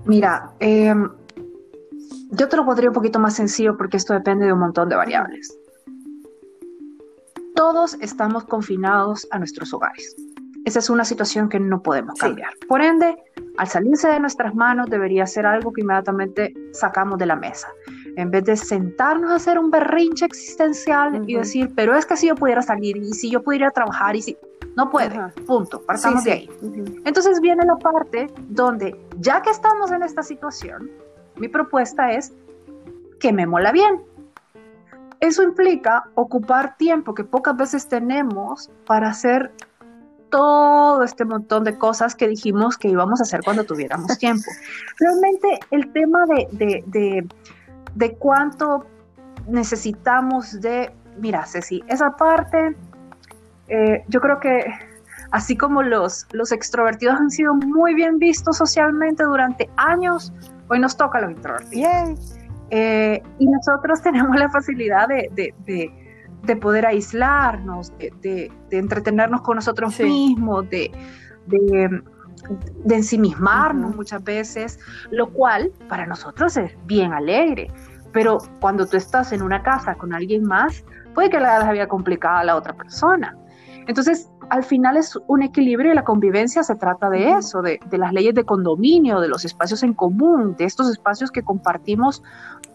Mira, 0.05 0.51
em, 0.59 1.09
yo 2.31 2.49
te 2.49 2.57
lo 2.57 2.65
pondría 2.65 2.89
un 2.89 2.95
poquito 2.95 3.19
más 3.19 3.35
sencillo 3.35 3.77
porque 3.77 3.97
esto 3.97 4.13
depende 4.13 4.45
de 4.45 4.53
un 4.53 4.59
montón 4.59 4.89
de 4.89 4.95
variables. 4.95 5.57
Todos 7.55 7.97
estamos 8.01 8.43
confinados 8.45 9.27
a 9.31 9.39
nuestros 9.39 9.73
hogares. 9.73 10.15
Esa 10.65 10.79
es 10.79 10.89
una 10.89 11.05
situación 11.05 11.47
que 11.47 11.59
no 11.59 11.81
podemos 11.81 12.19
cambiar. 12.19 12.49
Por 12.67 12.81
ende, 12.81 13.15
al 13.57 13.67
salirse 13.67 14.07
de 14.07 14.19
nuestras 14.19 14.55
manos 14.55 14.89
debería 14.89 15.25
ser 15.27 15.45
algo 15.45 15.71
que 15.71 15.81
inmediatamente 15.81 16.53
sacamos 16.73 17.19
de 17.19 17.27
la 17.27 17.35
mesa. 17.35 17.67
En 18.15 18.31
vez 18.31 18.43
de 18.45 18.55
sentarnos 18.55 19.31
a 19.31 19.35
hacer 19.35 19.59
un 19.59 19.69
berrinche 19.69 20.25
existencial 20.25 21.23
y 21.27 21.35
decir, 21.35 21.71
pero 21.75 21.95
es 21.95 22.05
que 22.05 22.15
si 22.15 22.27
yo 22.27 22.35
pudiera 22.35 22.61
salir 22.61 22.97
y 22.97 23.13
si 23.13 23.29
yo 23.29 23.41
pudiera 23.43 23.71
trabajar 23.71 24.15
y 24.15 24.21
si... 24.21 24.37
No 24.75 24.89
puede, 24.89 25.17
punto, 25.45 25.81
partamos 25.81 26.25
de 26.25 26.31
ahí. 26.33 26.49
Entonces 27.05 27.39
viene 27.39 27.65
la 27.65 27.77
parte 27.77 28.27
donde, 28.49 28.99
ya 29.19 29.41
que 29.41 29.49
estamos 29.49 29.89
en 29.91 30.03
esta 30.03 30.21
situación, 30.21 30.91
mi 31.37 31.47
propuesta 31.47 32.11
es 32.11 32.33
que 33.19 33.31
me 33.31 33.47
mola 33.47 33.71
bien. 33.71 34.01
Eso 35.21 35.43
implica 35.43 36.03
ocupar 36.15 36.77
tiempo 36.77 37.13
que 37.13 37.23
pocas 37.23 37.55
veces 37.55 37.87
tenemos 37.87 38.69
para 38.85 39.09
hacer 39.09 39.51
todo 40.29 41.03
este 41.03 41.23
montón 41.23 41.63
de 41.63 41.77
cosas 41.77 42.15
que 42.15 42.27
dijimos 42.27 42.77
que 42.77 42.89
íbamos 42.89 43.19
a 43.19 43.23
hacer 43.23 43.41
cuando 43.43 43.63
tuviéramos 43.63 44.17
tiempo. 44.17 44.51
Realmente 44.99 45.59
el 45.71 45.91
tema 45.93 46.25
de, 46.25 46.47
de, 46.51 46.83
de, 46.87 47.27
cuánto 48.19 48.85
necesitamos 49.47 50.59
de, 50.61 50.93
mira, 51.19 51.45
Ceci, 51.45 51.83
esa 51.87 52.15
parte, 52.15 52.75
eh, 53.67 54.03
yo 54.07 54.21
creo 54.21 54.39
que 54.39 54.65
así 55.31 55.57
como 55.57 55.81
los, 55.81 56.27
los 56.31 56.51
extrovertidos 56.51 57.15
han 57.19 57.29
sido 57.29 57.53
muy 57.53 57.93
bien 57.93 58.19
vistos 58.19 58.57
socialmente 58.57 59.23
durante 59.23 59.69
años, 59.77 60.31
hoy 60.69 60.79
nos 60.79 60.95
toca 60.97 61.17
a 61.17 61.21
los 61.21 61.31
introvertidos. 61.31 62.37
Eh, 62.69 63.21
y 63.39 63.47
nosotros 63.47 64.01
tenemos 64.03 64.35
la 64.35 64.49
facilidad 64.49 65.07
de 65.07 65.29
de 66.45 66.55
poder 66.55 66.85
aislarnos, 66.85 67.91
de, 67.97 68.51
entretenernos 68.71 69.41
con 69.41 69.55
nosotros 69.55 69.99
mismos, 69.99 70.69
de, 70.69 70.91
de, 72.85 72.95
ensimismarnos 72.95 73.95
muchas 73.95 74.23
veces, 74.23 74.79
lo 75.11 75.31
cual 75.31 75.71
para 75.89 76.05
nosotros 76.05 76.57
es 76.57 76.71
bien 76.85 77.13
alegre. 77.13 77.71
Pero 78.11 78.37
cuando 78.61 78.85
tú 78.85 78.97
estás 78.97 79.31
en 79.33 79.41
una 79.41 79.61
casa 79.61 79.95
con 79.95 80.13
alguien 80.13 80.43
más, 80.43 80.83
puede 81.13 81.29
que 81.29 81.39
la 81.39 81.71
vida 81.71 81.87
complicada 81.87 82.39
a 82.39 82.43
la 82.43 82.55
otra 82.55 82.73
persona. 82.73 83.35
Entonces, 83.87 84.29
al 84.49 84.63
final 84.63 84.97
es 84.97 85.17
un 85.27 85.43
equilibrio 85.43 85.91
y 85.91 85.95
la 85.95 86.03
convivencia 86.03 86.63
se 86.63 86.75
trata 86.75 87.09
de 87.09 87.31
eso, 87.31 87.61
de, 87.61 87.79
las 87.91 88.13
leyes 88.13 88.33
de 88.33 88.43
condominio, 88.43 89.19
de 89.19 89.27
los 89.27 89.45
espacios 89.45 89.83
en 89.83 89.93
común, 89.93 90.55
de 90.57 90.65
estos 90.65 90.89
espacios 90.89 91.31
que 91.31 91.43
compartimos 91.43 92.23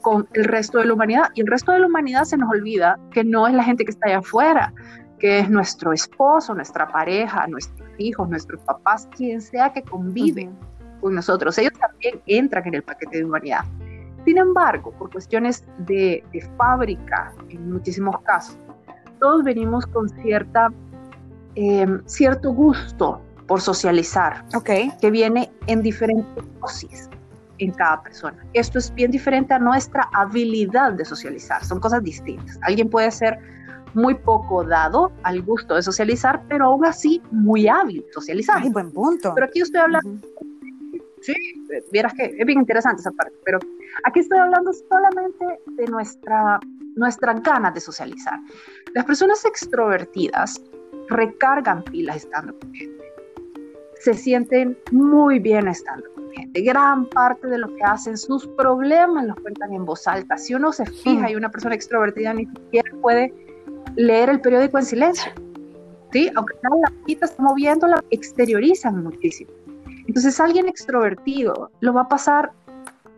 con 0.02 0.28
el 0.32 0.44
resto 0.44 0.78
de 0.78 0.86
la 0.86 0.94
humanidad. 0.94 1.28
Y 1.34 1.42
el 1.42 1.46
resto 1.46 1.72
de 1.72 1.80
la 1.80 1.86
humanidad 1.86 2.24
se 2.24 2.36
nos 2.36 2.50
olvida 2.50 2.98
que 3.10 3.24
no 3.24 3.46
es 3.46 3.54
la 3.54 3.62
gente 3.62 3.84
que 3.84 3.90
está 3.90 4.08
allá 4.08 4.18
afuera, 4.18 4.72
que 5.18 5.40
es 5.40 5.50
nuestro 5.50 5.92
esposo, 5.92 6.54
nuestra 6.54 6.88
pareja, 6.88 7.46
nuestros 7.46 7.79
hijos, 8.00 8.28
nuestros 8.28 8.60
papás, 8.62 9.08
quien 9.16 9.40
sea 9.40 9.72
que 9.72 9.82
convive 9.82 10.50
con 11.00 11.14
nosotros. 11.14 11.56
Ellos 11.58 11.74
también 11.78 12.20
entran 12.26 12.66
en 12.68 12.74
el 12.74 12.82
paquete 12.82 13.18
de 13.18 13.24
humanidad. 13.24 13.64
Sin 14.24 14.38
embargo, 14.38 14.92
por 14.98 15.10
cuestiones 15.10 15.64
de, 15.78 16.22
de 16.32 16.40
fábrica, 16.56 17.32
en 17.48 17.72
muchísimos 17.72 18.20
casos, 18.22 18.58
todos 19.18 19.44
venimos 19.44 19.86
con 19.86 20.08
cierta 20.08 20.70
Em, 21.56 22.00
cierto 22.06 22.52
gusto 22.52 23.20
por 23.48 23.60
socializar, 23.60 24.44
okay. 24.54 24.92
que 25.00 25.10
viene 25.10 25.50
en 25.66 25.82
diferentes 25.82 26.44
dosis 26.60 27.10
en 27.58 27.72
cada 27.72 28.00
persona. 28.02 28.46
Esto 28.52 28.78
es 28.78 28.94
bien 28.94 29.10
diferente 29.10 29.52
a 29.52 29.58
nuestra 29.58 30.08
habilidad 30.12 30.92
de 30.92 31.04
socializar, 31.04 31.64
son 31.64 31.80
cosas 31.80 32.04
distintas. 32.04 32.58
Alguien 32.62 32.88
puede 32.88 33.10
ser 33.10 33.38
muy 33.94 34.14
poco 34.14 34.64
dado 34.64 35.12
al 35.22 35.42
gusto 35.42 35.74
de 35.74 35.82
socializar, 35.82 36.42
pero 36.48 36.66
aún 36.66 36.84
así 36.84 37.20
muy 37.30 37.68
hábil 37.68 38.04
socializar. 38.12 38.58
Ay, 38.62 38.70
buen 38.70 38.92
punto. 38.92 39.32
Pero 39.34 39.46
aquí 39.46 39.60
estoy 39.60 39.80
hablando... 39.80 40.26
Sí, 41.22 41.34
vieras 41.92 42.14
que 42.14 42.34
es 42.38 42.46
bien 42.46 42.60
interesante 42.60 43.00
esa 43.00 43.10
parte, 43.10 43.36
pero 43.44 43.58
aquí 44.04 44.20
estoy 44.20 44.38
hablando 44.38 44.72
solamente 44.72 45.60
de 45.66 45.84
nuestra, 45.86 46.58
nuestras 46.96 47.42
ganas 47.42 47.74
de 47.74 47.80
socializar. 47.80 48.38
Las 48.94 49.04
personas 49.04 49.44
extrovertidas 49.44 50.62
recargan 51.08 51.82
pilas 51.84 52.16
estando 52.16 52.58
con 52.58 52.72
gente. 52.72 53.04
Se 54.00 54.14
sienten 54.14 54.78
muy 54.92 55.40
bien 55.40 55.68
estando 55.68 56.10
con 56.14 56.30
gente. 56.30 56.62
Gran 56.62 57.04
parte 57.10 57.48
de 57.48 57.58
lo 57.58 57.68
que 57.76 57.82
hacen, 57.82 58.16
sus 58.16 58.46
problemas 58.46 59.26
los 59.26 59.36
cuentan 59.40 59.74
en 59.74 59.84
voz 59.84 60.08
alta. 60.08 60.38
Si 60.38 60.54
uno 60.54 60.72
se 60.72 60.86
fija 60.86 61.30
y 61.30 61.36
una 61.36 61.50
persona 61.50 61.74
extrovertida 61.74 62.32
ni 62.32 62.46
siquiera 62.46 62.90
puede 63.02 63.34
leer 63.96 64.28
el 64.30 64.40
periódico 64.40 64.78
en 64.78 64.84
silencio. 64.84 65.32
¿Sí? 66.12 66.30
Aunque 66.34 66.54
la 66.62 66.92
vida 67.06 67.26
está 67.26 67.42
moviendo, 67.42 67.86
la 67.86 68.02
exteriorizan 68.10 69.04
muchísimo. 69.04 69.50
Entonces 70.06 70.40
alguien 70.40 70.66
extrovertido 70.68 71.70
lo 71.80 71.92
va 71.92 72.02
a 72.02 72.08
pasar 72.08 72.50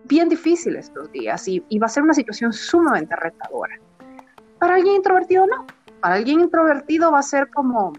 bien 0.05 0.29
difícil 0.29 0.77
estos 0.77 1.11
días 1.11 1.49
y, 1.49 1.65
y 1.71 1.79
va 1.79 1.87
a 1.87 1.89
ser 1.89 2.03
una 2.03 2.13
situación 2.13 2.53
sumamente 2.53 3.17
retadora. 3.17 3.81
Para 4.59 4.75
alguien 4.75 4.97
introvertido 4.97 5.47
no 5.47 5.67
para 6.03 6.17
alguien 6.17 6.41
introvertido 6.41 7.13
va 7.13 7.21
a 7.21 7.23
ser 7.23 7.49
como 7.51 7.93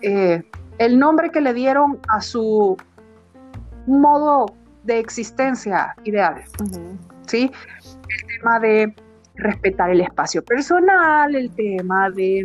eh, 0.00 0.42
el 0.78 0.98
nombre 0.98 1.30
que 1.30 1.40
le 1.40 1.52
dieron 1.52 2.00
a 2.08 2.20
su 2.22 2.76
modo 3.86 4.46
de 4.84 4.98
existencia 4.98 5.94
ideal. 6.04 6.42
¿sí? 7.26 7.52
El 8.08 8.38
tema 8.38 8.58
de 8.60 8.94
respetar 9.36 9.90
el 9.90 10.00
espacio 10.00 10.44
personal, 10.44 11.34
el 11.34 11.50
tema 11.54 12.10
de 12.10 12.44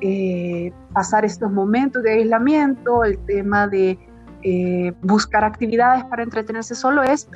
eh, 0.00 0.72
pasar 0.92 1.24
estos 1.24 1.50
momentos 1.50 2.02
de 2.02 2.12
aislamiento, 2.12 3.04
el 3.04 3.18
tema 3.26 3.66
de 3.66 3.98
eh, 4.42 4.92
buscar 5.02 5.44
actividades 5.44 6.04
para 6.04 6.22
entretenerse 6.22 6.74
solo 6.74 7.02
es, 7.02 7.28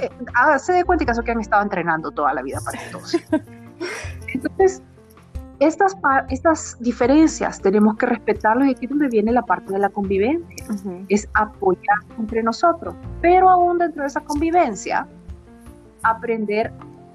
se 0.59 0.73
de 0.73 0.85
cuenta 0.85 1.05
que 1.05 1.11
eso 1.11 1.23
que 1.23 1.33
han 1.33 1.41
estado 1.41 1.62
entrenando 1.62 2.11
toda 2.11 2.33
la 2.33 2.43
vida 2.43 2.61
para 2.65 2.79
todos. 2.91 3.17
Entonces, 4.35 4.83
estas, 5.59 5.97
estas 6.29 6.77
diferencias 6.81 7.61
tenemos 7.61 7.97
que 7.97 8.07
respetarlas 8.07 8.69
y 8.69 8.71
aquí 8.73 8.85
es 8.87 8.91
donde 8.91 9.09
viene 9.09 9.33
la 9.33 9.43
parte 9.43 9.73
de 9.73 9.79
la 9.79 9.89
convivencia, 9.89 10.65
es 11.09 11.29
apoyar 11.35 11.99
entre 12.19 12.43
nosotros, 12.43 12.95
pero 13.21 13.49
aún 13.49 13.79
dentro 13.79 14.03
de 14.03 14.09
esa 14.09 14.21
convivencia, 14.21 15.07
aprender 16.03 16.73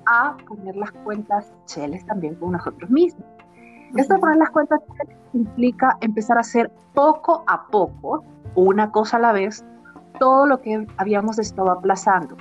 a 0.08 0.36
poner 0.48 0.76
las 0.76 0.92
cuentas 0.92 1.54
cheles 1.66 2.06
también 2.06 2.36
con 2.36 2.54
nosotros 2.54 2.90
mismos. 2.90 3.26
Esto 3.96 4.16
de 4.16 4.20
poner 4.20 4.38
las 4.38 4.50
cuentas 4.50 4.80
cheles 4.98 5.18
implica 5.34 5.98
empezar 6.02 6.38
a 6.38 6.42
hacer 6.42 6.72
poco 6.94 7.44
a 7.48 7.68
poco, 7.68 8.24
una 8.56 8.92
cosa 8.92 9.18
a 9.18 9.20
la 9.20 9.32
vez, 9.32 9.64
todo 10.20 10.48
lo 10.48 10.62
que 10.62 10.88
habíamos 10.98 11.40
estado 11.40 11.72
aplazando. 11.72 12.36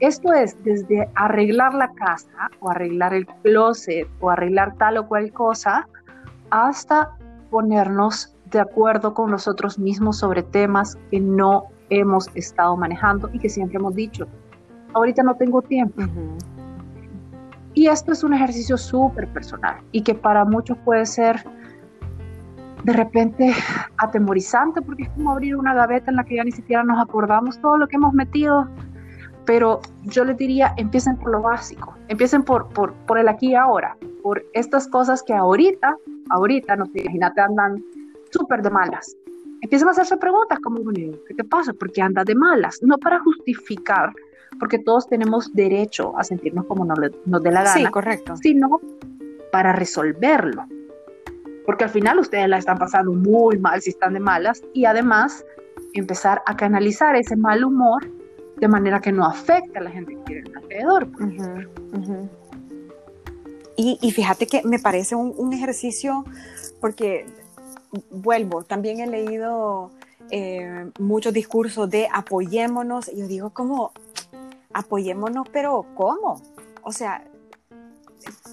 Esto 0.00 0.32
es 0.32 0.56
desde 0.64 1.08
arreglar 1.14 1.74
la 1.74 1.88
casa 1.92 2.50
o 2.60 2.70
arreglar 2.70 3.12
el 3.12 3.26
closet 3.26 4.08
o 4.20 4.30
arreglar 4.30 4.74
tal 4.76 4.96
o 4.96 5.06
cual 5.06 5.30
cosa 5.32 5.86
hasta 6.50 7.10
ponernos 7.50 8.34
de 8.50 8.60
acuerdo 8.60 9.14
con 9.14 9.30
nosotros 9.30 9.78
mismos 9.78 10.18
sobre 10.18 10.42
temas 10.42 10.96
que 11.10 11.20
no 11.20 11.64
hemos 11.90 12.28
estado 12.34 12.76
manejando 12.76 13.28
y 13.32 13.38
que 13.38 13.48
siempre 13.48 13.76
hemos 13.76 13.94
dicho, 13.94 14.26
ahorita 14.94 15.22
no 15.22 15.34
tengo 15.34 15.62
tiempo. 15.62 16.02
Y 17.74 17.86
esto 17.86 18.12
es 18.12 18.24
un 18.24 18.34
ejercicio 18.34 18.76
súper 18.76 19.28
personal 19.28 19.76
y 19.92 20.02
que 20.02 20.14
para 20.14 20.44
muchos 20.44 20.76
puede 20.78 21.06
ser 21.06 21.44
de 22.84 22.92
repente 22.92 23.54
atemorizante 23.98 24.82
porque 24.82 25.04
es 25.04 25.10
como 25.10 25.32
abrir 25.32 25.54
una 25.56 25.74
gaveta 25.74 26.10
en 26.10 26.16
la 26.16 26.24
que 26.24 26.36
ya 26.36 26.44
ni 26.44 26.52
siquiera 26.52 26.82
nos 26.82 27.00
acordamos 27.00 27.60
todo 27.60 27.76
lo 27.76 27.86
que 27.86 27.96
hemos 27.96 28.14
metido 28.14 28.68
pero 29.50 29.80
yo 30.04 30.24
les 30.24 30.36
diría, 30.36 30.74
empiecen 30.76 31.16
por 31.16 31.32
lo 31.32 31.42
básico, 31.42 31.96
empiecen 32.06 32.44
por, 32.44 32.68
por, 32.68 32.92
por 33.06 33.18
el 33.18 33.28
aquí 33.28 33.48
y 33.48 33.54
ahora, 33.56 33.96
por 34.22 34.44
estas 34.52 34.86
cosas 34.86 35.24
que 35.24 35.34
ahorita, 35.34 35.96
ahorita, 36.28 36.76
no 36.76 36.86
sé, 36.86 37.00
imagínate, 37.00 37.40
andan 37.40 37.82
súper 38.30 38.62
de 38.62 38.70
malas. 38.70 39.16
Empiecen 39.62 39.88
a 39.88 39.90
hacerse 39.90 40.16
preguntas 40.18 40.58
como, 40.60 40.78
¿qué 40.92 41.34
te 41.34 41.42
pasa? 41.42 41.72
¿Por 41.72 41.90
qué 41.90 42.00
andas 42.00 42.26
de 42.26 42.34
malas? 42.36 42.78
No 42.82 42.96
para 42.98 43.18
justificar, 43.18 44.12
porque 44.60 44.78
todos 44.78 45.08
tenemos 45.08 45.52
derecho 45.54 46.16
a 46.16 46.22
sentirnos 46.22 46.66
como 46.66 46.84
nos, 46.84 46.98
nos 47.24 47.42
dé 47.42 47.50
la 47.50 47.64
gana. 47.64 47.74
Sí, 47.74 47.86
correcto. 47.86 48.36
Sino 48.36 48.80
para 49.50 49.72
resolverlo. 49.72 50.66
porque 51.66 51.84
al 51.84 51.90
final 51.90 52.18
ustedes 52.18 52.48
la 52.48 52.58
están 52.58 52.78
pasando 52.78 53.12
muy 53.12 53.58
mal 53.58 53.80
si 53.80 53.90
están 53.90 54.14
de 54.14 54.20
malas 54.20 54.62
y 54.74 54.84
además 54.84 55.44
empezar 55.94 56.42
a 56.46 56.56
canalizar 56.56 57.16
ese 57.16 57.36
mal 57.36 57.64
humor 57.64 58.10
de 58.58 58.68
manera 58.68 59.00
que 59.00 59.12
no 59.12 59.24
afecte 59.24 59.78
a 59.78 59.82
la 59.82 59.90
gente 59.90 60.16
que 60.16 60.22
tiene 60.22 60.50
alrededor. 60.56 61.08
Y, 63.76 64.10
fíjate 64.10 64.46
que 64.46 64.62
me 64.62 64.78
parece 64.78 65.14
un, 65.14 65.52
ejercicio, 65.54 66.24
porque 66.82 67.24
vuelvo, 68.10 68.62
también 68.62 69.00
he 69.00 69.06
leído 69.06 69.90
eh, 70.30 70.90
muchos 70.98 71.32
discursos 71.32 71.88
de 71.88 72.06
apoyémonos, 72.12 73.08
y 73.08 73.20
yo 73.20 73.26
digo 73.26 73.50
como, 73.50 73.92
apoyémonos, 74.72 75.48
pero 75.52 75.86
¿cómo? 75.94 76.40
O 76.82 76.92
sea, 76.92 77.24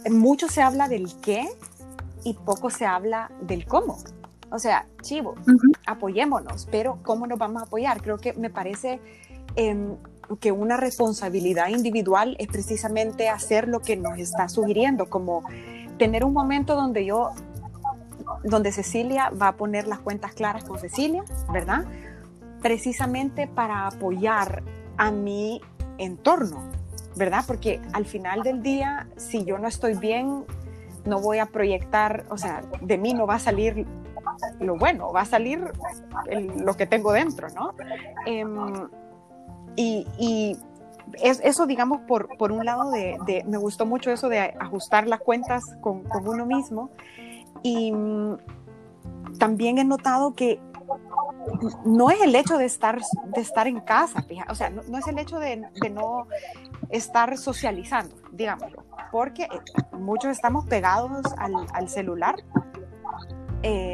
mucho 0.10 0.48
se 0.48 0.62
habla 0.62 0.88
del 0.88 1.20
qué 1.22 1.48
y 2.24 2.34
poco 2.34 2.70
se 2.70 2.86
habla 2.86 3.32
del 3.42 3.66
cómo. 3.66 3.98
O 4.50 4.60
sea, 4.60 4.88
chivo, 5.02 5.36
apoyémonos, 5.86 6.68
pero 6.72 7.00
¿cómo 7.04 7.28
nos 7.28 7.38
vamos 7.38 7.62
a 7.62 7.66
apoyar? 7.66 8.02
Creo 8.02 8.18
que 8.18 8.34
me 8.34 8.50
parece 8.50 9.02
em, 9.56 9.98
que 10.40 10.52
una 10.52 10.78
responsabilidad 10.78 11.68
individual 11.70 12.36
es 12.40 12.48
precisamente 12.48 13.30
hacer 13.30 13.68
lo 13.68 13.82
que 13.82 13.98
nos 13.98 14.18
está 14.18 14.48
sugiriendo, 14.48 15.10
como 15.10 15.44
tener 15.98 16.24
un 16.24 16.34
momento 16.34 16.76
donde 16.76 17.06
yo, 17.06 17.32
donde 18.44 18.72
Cecilia 18.72 19.32
va 19.32 19.50
a 19.50 19.56
poner 19.58 19.88
las 19.88 20.00
cuentas 20.00 20.34
claras 20.34 20.64
con 20.64 20.80
Cecilia, 20.80 21.24
¿verdad? 21.52 21.86
Precisamente 22.62 23.48
para 23.48 23.88
apoyar 23.88 24.64
a 24.98 25.12
mi 25.12 25.62
entorno, 25.98 26.72
¿verdad? 27.16 27.44
Porque 27.46 27.82
al 27.94 28.06
final 28.06 28.44
del 28.44 28.62
día, 28.62 29.08
si 29.18 29.44
yo 29.46 29.58
no 29.58 29.68
estoy 29.68 29.96
bien, 29.96 30.46
no 31.06 31.22
voy 31.22 31.40
a 31.40 31.46
proyectar, 31.48 32.26
o 32.30 32.38
sea, 32.38 32.62
de 32.82 32.98
mí 32.98 33.14
no 33.14 33.26
va 33.26 33.36
a 33.36 33.40
salir 33.40 33.86
lo 34.60 34.78
bueno, 34.78 35.12
va 35.12 35.22
a 35.22 35.26
salir 35.26 35.72
lo 36.58 36.74
que 36.76 36.86
tengo 36.86 37.12
dentro, 37.12 37.48
¿no? 37.50 37.74
Em, 38.26 38.88
y, 39.76 40.58
es, 41.22 41.40
eso, 41.44 41.66
digamos, 41.66 42.02
por, 42.02 42.36
por 42.38 42.52
un 42.52 42.66
lado, 42.66 42.92
de, 42.92 43.44
me 43.48 43.58
gustó 43.58 43.86
mucho 43.86 44.12
eso 44.12 44.30
de 44.30 44.40
ajustar 44.40 45.08
las 45.08 45.22
cuentas 45.22 45.64
con, 45.82 46.04
con 46.04 46.28
uno 46.28 46.46
mismo. 46.46 46.90
Y 47.64 47.92
mm, 47.92 48.38
también 49.40 49.78
he 49.78 49.84
notado 49.84 50.34
que 50.34 50.60
no 51.86 52.10
es 52.10 52.22
el 52.22 52.36
hecho 52.36 52.58
de 52.58 52.66
estar, 52.66 53.00
de 53.36 53.42
estar 53.42 53.68
en 53.68 53.80
casa, 53.80 54.26
o 54.50 54.56
sea, 54.56 54.70
no, 54.70 54.98
es 54.98 55.08
el 55.08 55.20
hecho 55.20 55.40
de, 55.40 55.64
de, 55.82 55.90
no 55.90 56.28
estar 56.90 57.38
socializando, 57.38 58.16
digámoslo, 58.32 58.84
porque 59.12 59.44
eh, 59.44 59.48
muchos 59.98 60.32
estamos 60.32 60.66
pegados 60.66 61.26
al, 61.38 61.54
al 61.74 61.90
celular 61.90 62.36
eh, 63.64 63.94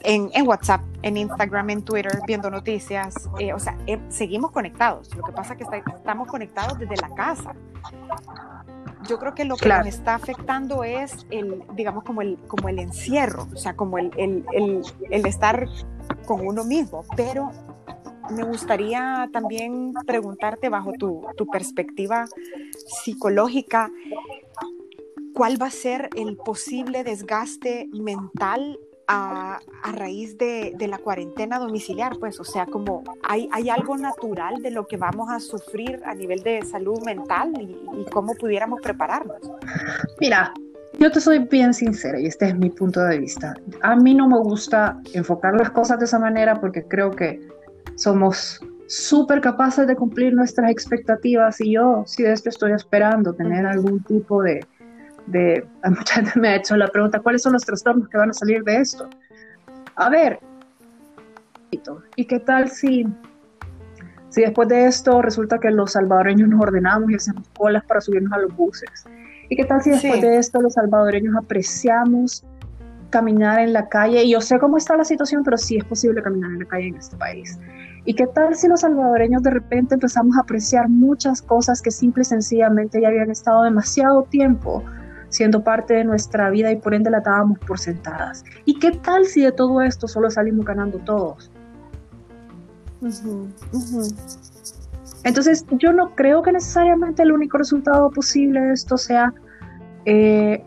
en, 0.00 0.30
en, 0.32 0.48
WhatsApp, 0.48 0.80
en 1.02 1.16
Instagram, 1.16 1.70
en 1.70 1.82
Twitter, 1.82 2.20
viendo 2.26 2.50
noticias. 2.50 3.14
Eh, 3.38 3.52
o 3.52 3.58
sea, 3.58 3.76
eh, 3.86 4.00
seguimos 4.08 4.50
conectados. 4.50 5.14
Lo 5.14 5.22
que 5.22 5.32
pasa 5.32 5.54
es 5.54 5.66
que 5.68 5.82
estamos 5.94 6.28
conectados 6.28 6.78
desde 6.78 6.96
la 6.96 7.14
casa. 7.14 7.54
Yo 9.08 9.18
creo 9.18 9.34
que 9.34 9.44
lo 9.44 9.56
que 9.56 9.68
nos 9.68 9.86
está 9.86 10.14
afectando 10.14 10.84
es 10.84 11.26
el, 11.30 11.62
digamos, 11.74 12.04
como 12.04 12.22
el, 12.22 12.38
como 12.46 12.68
el 12.68 12.78
encierro, 12.78 13.48
o 13.52 13.56
sea, 13.56 13.74
como 13.74 13.98
el, 13.98 14.10
el, 14.16 14.44
el, 14.52 14.82
el 15.10 15.26
estar 15.26 15.66
con 16.26 16.46
uno 16.46 16.64
mismo. 16.64 17.04
Pero 17.16 17.50
me 18.30 18.44
gustaría 18.44 19.28
también 19.32 19.94
preguntarte 20.06 20.68
bajo 20.68 20.92
tu, 20.92 21.26
tu 21.36 21.46
perspectiva 21.46 22.26
psicológica, 23.02 23.90
cuál 25.34 25.60
va 25.60 25.66
a 25.66 25.70
ser 25.70 26.10
el 26.16 26.36
posible 26.36 27.04
desgaste 27.04 27.88
mental 27.92 28.78
a, 29.12 29.58
a 29.82 29.92
raíz 29.92 30.38
de, 30.38 30.72
de, 30.78 30.86
la 30.86 30.98
cuarentena 30.98 31.58
domiciliar, 31.58 32.16
pues, 32.20 32.38
o 32.38 32.44
sea, 32.44 32.66
como 32.66 33.02
hay, 33.24 33.48
hay, 33.50 33.68
algo 33.68 33.96
natural 33.96 34.62
de 34.62 34.70
lo 34.70 34.86
que 34.86 34.96
vamos 34.96 35.28
a 35.30 35.40
sufrir 35.40 36.00
a 36.04 36.14
nivel 36.14 36.44
de 36.44 36.62
salud 36.62 37.00
mental 37.04 37.52
y, 37.60 37.76
y 38.00 38.04
cómo 38.12 38.34
pudiéramos 38.34 38.80
prepararnos. 38.80 39.38
Mira, 40.20 40.54
yo 41.00 41.10
te 41.10 41.20
soy 41.20 41.40
bien 41.40 41.74
sincera 41.74 42.20
y 42.20 42.26
este 42.26 42.46
es 42.46 42.56
mi 42.56 42.70
punto 42.70 43.02
de 43.02 43.18
vista. 43.18 43.54
A 43.82 43.96
mí 43.96 44.14
no 44.14 44.28
me 44.28 44.38
gusta 44.38 45.00
enfocar 45.12 45.54
las 45.54 45.70
cosas 45.70 45.98
de 45.98 46.04
esa 46.04 46.20
manera 46.20 46.60
porque 46.60 46.84
creo 46.84 47.10
que 47.10 47.40
somos 47.96 48.60
súper 48.86 49.40
capaces 49.40 49.88
de 49.88 49.96
cumplir 49.96 50.34
nuestras 50.34 50.70
expectativas 50.70 51.60
y 51.60 51.72
yo 51.72 52.04
sí 52.06 52.22
de 52.22 52.32
esto 52.32 52.48
estoy 52.48 52.72
esperando 52.72 53.34
tener 53.34 53.66
algún 53.66 54.04
tipo 54.04 54.42
de, 54.42 54.64
de, 55.26 55.66
mucha 55.84 56.14
gente 56.14 56.38
me 56.38 56.48
ha 56.48 56.56
hecho 56.56 56.76
la 56.76 56.88
pregunta, 56.88 57.20
¿cuáles 57.20 57.42
son 57.42 57.52
los 57.52 57.64
trastornos 57.64 58.08
que 58.08 58.18
van 58.18 58.30
a 58.30 58.34
salir 58.34 58.62
de 58.64 58.76
esto? 58.76 59.08
A 59.96 60.08
ver, 60.08 60.40
¿y 62.16 62.24
qué 62.24 62.40
tal 62.40 62.70
si, 62.70 63.06
si 64.28 64.40
después 64.42 64.68
de 64.68 64.86
esto 64.86 65.22
resulta 65.22 65.58
que 65.58 65.70
los 65.70 65.92
salvadoreños 65.92 66.48
nos 66.48 66.60
ordenamos 66.60 67.10
y 67.10 67.14
hacemos 67.14 67.48
colas 67.56 67.84
para 67.84 68.00
subirnos 68.00 68.32
a 68.32 68.38
los 68.38 68.54
buses? 68.56 69.04
¿Y 69.48 69.56
qué 69.56 69.64
tal 69.64 69.82
si 69.82 69.90
después 69.90 70.20
de 70.20 70.36
esto 70.38 70.60
los 70.60 70.74
salvadoreños 70.74 71.34
apreciamos 71.36 72.44
caminar 73.10 73.58
en 73.58 73.72
la 73.72 73.88
calle? 73.88 74.22
Y 74.22 74.30
yo 74.30 74.40
sé 74.40 74.58
cómo 74.58 74.76
está 74.76 74.96
la 74.96 75.04
situación, 75.04 75.42
pero 75.42 75.56
sí 75.56 75.76
es 75.76 75.84
posible 75.84 76.22
caminar 76.22 76.52
en 76.52 76.60
la 76.60 76.64
calle 76.66 76.88
en 76.88 76.96
este 76.96 77.16
país. 77.16 77.58
¿Y 78.04 78.14
qué 78.14 78.26
tal 78.28 78.54
si 78.54 78.68
los 78.68 78.80
salvadoreños 78.80 79.42
de 79.42 79.50
repente 79.50 79.94
empezamos 79.94 80.36
a 80.36 80.42
apreciar 80.42 80.88
muchas 80.88 81.42
cosas 81.42 81.82
que 81.82 81.90
simple 81.90 82.22
y 82.22 82.24
sencillamente 82.24 83.00
ya 83.00 83.08
habían 83.08 83.30
estado 83.30 83.64
demasiado 83.64 84.22
tiempo 84.22 84.84
siendo 85.30 85.64
parte 85.64 85.94
de 85.94 86.04
nuestra 86.04 86.50
vida 86.50 86.70
y 86.70 86.76
por 86.76 86.92
ende 86.92 87.10
la 87.10 87.20
dábamos 87.20 87.58
por 87.60 87.78
sentadas. 87.78 88.44
¿Y 88.66 88.78
qué 88.78 88.90
tal 88.92 89.24
si 89.24 89.42
de 89.42 89.52
todo 89.52 89.80
esto 89.80 90.06
solo 90.06 90.30
salimos 90.30 90.66
ganando 90.66 90.98
todos? 90.98 91.50
Entonces, 95.24 95.64
yo 95.78 95.92
no 95.92 96.14
creo 96.14 96.42
que 96.42 96.52
necesariamente 96.52 97.22
el 97.22 97.32
único 97.32 97.58
resultado 97.58 98.10
posible 98.10 98.60
de 98.60 98.72
esto 98.72 98.98
sea 98.98 99.32
eh, 100.04 100.62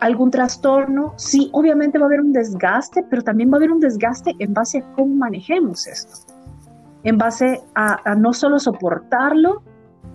algún 0.00 0.30
trastorno. 0.30 1.14
Sí, 1.16 1.50
obviamente 1.52 1.98
va 1.98 2.04
a 2.04 2.08
haber 2.08 2.20
un 2.20 2.32
desgaste, 2.32 3.04
pero 3.08 3.22
también 3.22 3.50
va 3.50 3.54
a 3.54 3.56
haber 3.56 3.72
un 3.72 3.80
desgaste 3.80 4.34
en 4.38 4.54
base 4.54 4.78
a 4.78 4.92
cómo 4.94 5.14
manejemos 5.14 5.86
esto. 5.86 6.32
En 7.02 7.18
base 7.18 7.62
a, 7.74 8.10
a 8.10 8.14
no 8.14 8.32
solo 8.32 8.58
soportarlo, 8.58 9.62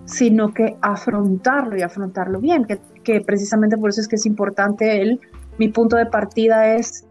sino 0.04 0.52
que 0.52 0.76
afrontarlo 0.82 1.76
y 1.76 1.82
afrontarlo 1.82 2.40
bien, 2.40 2.64
que, 2.64 2.80
que, 3.02 3.20
precisamente 3.20 3.76
por 3.76 3.90
eso 3.90 4.00
es 4.00 4.08
que 4.08 4.16
es 4.16 4.26
importante 4.26 5.00
el, 5.00 5.20
mi 5.58 5.68
punto 5.68 5.96
de 5.96 6.06
partida 6.06 6.74
es 6.74 7.04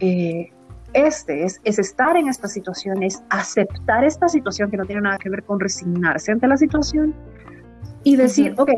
eh, 0.00 0.50
este, 0.94 1.44
es, 1.44 1.60
es, 1.64 1.78
estar 1.78 2.16
en 2.16 2.28
esta 2.28 2.48
situación, 2.48 3.02
es 3.02 3.22
aceptar 3.28 4.04
esta 4.04 4.28
situación 4.28 4.70
que 4.70 4.76
no 4.76 4.84
tiene 4.84 5.02
nada 5.02 5.18
que 5.18 5.28
ver 5.28 5.44
con 5.44 5.60
resignarse 5.60 6.32
ante 6.32 6.46
la 6.46 6.56
situación 6.56 7.14
y 8.04 8.16
decir, 8.16 8.54
ok, 8.56 8.70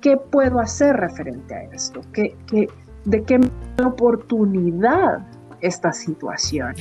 ¿qué 0.00 0.16
puedo 0.16 0.58
hacer 0.58 0.96
referente 0.96 1.54
a 1.54 1.62
esto? 1.64 2.00
¿Qué, 2.12 2.36
qué, 2.46 2.68
¿De 3.04 3.22
qué 3.22 3.40
oportunidad 3.84 5.26
esta 5.60 5.92
situación? 5.92 6.74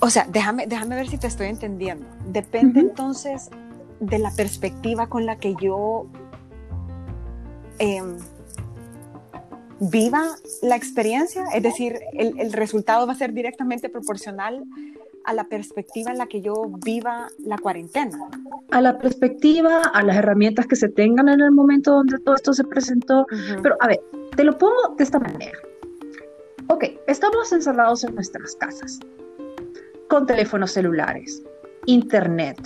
O 0.00 0.10
sea, 0.10 0.26
déjame, 0.30 0.66
déjame 0.66 0.94
ver 0.94 1.08
si 1.08 1.18
te 1.18 1.26
estoy 1.26 1.48
entendiendo. 1.48 2.06
Depende 2.28 2.80
entonces 2.80 3.50
de 3.98 4.18
la 4.18 4.30
perspectiva 4.30 5.08
con 5.08 5.26
la 5.26 5.36
que 5.36 5.54
yo 5.60 6.06
em, 7.78 8.18
viva 9.80 10.36
la 10.62 10.76
experiencia, 10.76 11.44
es 11.54 11.62
decir, 11.62 11.98
el, 12.12 12.52
resultado 12.52 13.06
va 13.06 13.12
a 13.12 13.16
ser 13.16 13.32
directamente 13.32 13.88
proporcional 13.88 14.64
a 15.24 15.34
la 15.34 15.44
perspectiva 15.44 16.12
en 16.12 16.18
la 16.18 16.26
que 16.26 16.40
yo 16.40 16.54
viva 16.84 17.28
la 17.44 17.58
cuarentena. 17.58 18.16
A 18.70 18.80
la 18.80 18.98
perspectiva, 18.98 19.82
a 19.82 20.02
las 20.02 20.16
herramientas 20.16 20.66
que 20.66 20.76
se 20.76 20.88
tengan 20.88 21.28
en 21.28 21.40
el 21.40 21.50
momento 21.50 21.92
donde 21.92 22.18
todo 22.20 22.36
esto 22.36 22.52
se 22.52 22.64
presentó. 22.64 23.26
Pero 23.62 23.76
a 23.80 23.88
ver, 23.88 24.00
te 24.36 24.44
lo 24.44 24.56
pongo 24.56 24.94
de 24.96 25.04
esta 25.04 25.18
manera. 25.18 25.58
Ok, 26.68 26.84
estamos 27.06 27.52
encerrados 27.52 28.04
en 28.04 28.14
nuestras 28.14 28.54
casas, 28.56 28.98
con 30.08 30.26
teléfonos 30.26 30.72
celulares, 30.72 31.42
internet, 31.86 32.58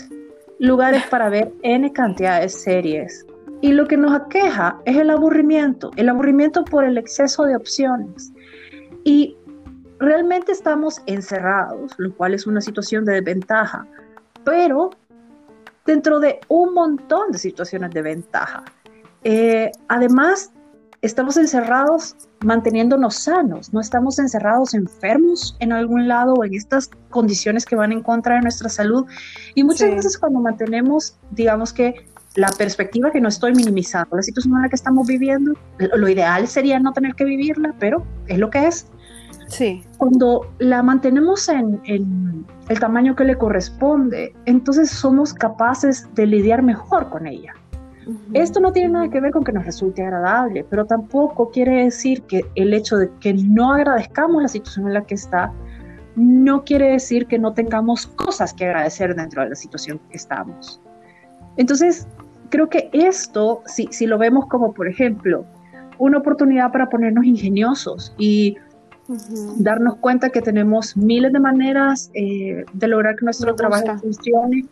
lugares 0.58 1.02
para 1.06 1.28
ver 1.28 1.52
N 1.62 1.92
cantidad 1.92 2.40
de 2.40 2.48
series. 2.48 3.26
Y 3.62 3.72
lo 3.72 3.86
que 3.86 3.96
nos 3.96 4.12
aqueja 4.12 4.80
es 4.84 4.96
el 4.96 5.10
aburrimiento, 5.10 5.90
el 5.96 6.08
aburrimiento 6.08 6.64
por 6.64 6.84
el 6.84 6.96
exceso 6.96 7.44
de 7.44 7.56
opciones. 7.56 8.32
Y 9.04 9.36
realmente 9.98 10.52
estamos 10.52 11.02
encerrados, 11.06 11.92
lo 11.98 12.14
cual 12.14 12.34
es 12.34 12.46
una 12.46 12.60
situación 12.60 13.04
de 13.04 13.14
desventaja, 13.14 13.86
pero 14.44 14.90
dentro 15.84 16.20
de 16.20 16.40
un 16.48 16.74
montón 16.74 17.32
de 17.32 17.38
situaciones 17.38 17.90
de 17.90 18.02
ventaja. 18.02 18.64
Eh, 19.24 19.70
además, 19.88 20.52
estamos 21.02 21.36
encerrados 21.36 22.16
manteniéndonos 22.40 23.14
sanos, 23.16 23.72
no 23.72 23.80
estamos 23.80 24.18
encerrados 24.18 24.74
enfermos 24.74 25.56
en 25.60 25.72
algún 25.72 26.08
lado 26.08 26.34
o 26.34 26.44
en 26.44 26.54
estas 26.54 26.88
condiciones 27.10 27.66
que 27.66 27.76
van 27.76 27.92
en 27.92 28.02
contra 28.02 28.36
de 28.36 28.42
nuestra 28.42 28.68
salud. 28.68 29.06
Y 29.54 29.64
muchas 29.64 29.90
veces 29.90 30.18
cuando 30.18 30.40
mantenemos, 30.40 31.18
digamos 31.30 31.72
que 31.72 32.06
la 32.36 32.48
perspectiva 32.50 33.10
que 33.10 33.20
no 33.20 33.28
estoy 33.28 33.54
minimizando 33.54 34.16
la 34.16 34.22
situación 34.22 34.54
en 34.56 34.62
la 34.62 34.68
que 34.68 34.76
estamos 34.76 35.06
viviendo. 35.06 35.52
Lo, 35.78 36.08
ideal 36.08 36.46
sería 36.46 36.78
no 36.78 36.92
tener 36.92 37.14
que 37.14 37.24
vivirla, 37.24 37.74
pero 37.78 38.04
es 38.26 38.38
lo 38.38 38.50
que 38.50 38.66
es. 38.66 38.86
Sí. 39.48 39.82
Cuando 39.98 40.52
la 40.58 40.82
mantenemos 40.82 41.48
en, 41.48 41.80
el 42.68 42.78
tamaño 42.78 43.16
que 43.16 43.24
le 43.24 43.36
corresponde, 43.36 44.32
entonces 44.46 44.90
somos 44.90 45.34
capaces 45.34 46.06
de 46.14 46.26
lidiar 46.26 46.62
mejor 46.62 47.10
con 47.10 47.26
ella. 47.26 47.52
Esto 48.32 48.60
no 48.60 48.72
tiene 48.72 48.90
nada 48.90 49.08
que 49.08 49.20
ver 49.20 49.32
con 49.32 49.44
que 49.44 49.52
nos 49.52 49.64
resulte 49.64 50.02
agradable, 50.02 50.64
pero 50.68 50.84
tampoco 50.84 51.50
quiere 51.50 51.84
decir 51.84 52.22
que 52.22 52.44
el 52.54 52.72
hecho 52.74 52.96
de 52.96 53.10
que 53.20 53.34
no 53.34 53.72
agradezcamos 53.72 54.42
la 54.42 54.48
situación 54.48 54.86
en 54.86 54.94
la 54.94 55.02
que 55.02 55.14
está, 55.14 55.52
no 56.16 56.64
quiere 56.64 56.92
decir 56.92 57.26
que 57.26 57.38
no 57.38 57.52
tengamos 57.52 58.06
cosas 58.06 58.52
que 58.52 58.66
agradecer 58.66 59.14
dentro 59.14 59.42
de 59.42 59.50
la 59.50 59.54
situación 59.54 60.00
que 60.10 60.16
estamos. 60.16 60.80
Entonces, 61.56 62.06
creo 62.50 62.68
que 62.68 62.90
esto, 62.92 63.62
si, 63.66 63.88
si 63.90 64.06
lo 64.06 64.18
vemos 64.18 64.46
como, 64.46 64.72
por 64.74 64.88
ejemplo, 64.88 65.46
una 65.98 66.18
oportunidad 66.18 66.72
para 66.72 66.88
ponernos 66.88 67.24
ingeniosos 67.24 68.14
y 68.18 68.56
darnos 69.58 69.96
cuenta 69.96 70.30
que 70.30 70.40
tenemos 70.40 70.96
miles 70.96 71.32
de 71.32 71.40
maneras 71.40 72.10
eh, 72.14 72.64
de 72.72 72.88
lograr 72.88 73.16
que 73.16 73.24
nuestro 73.24 73.54
trabajo 73.54 73.98
funcione, 73.98 74.64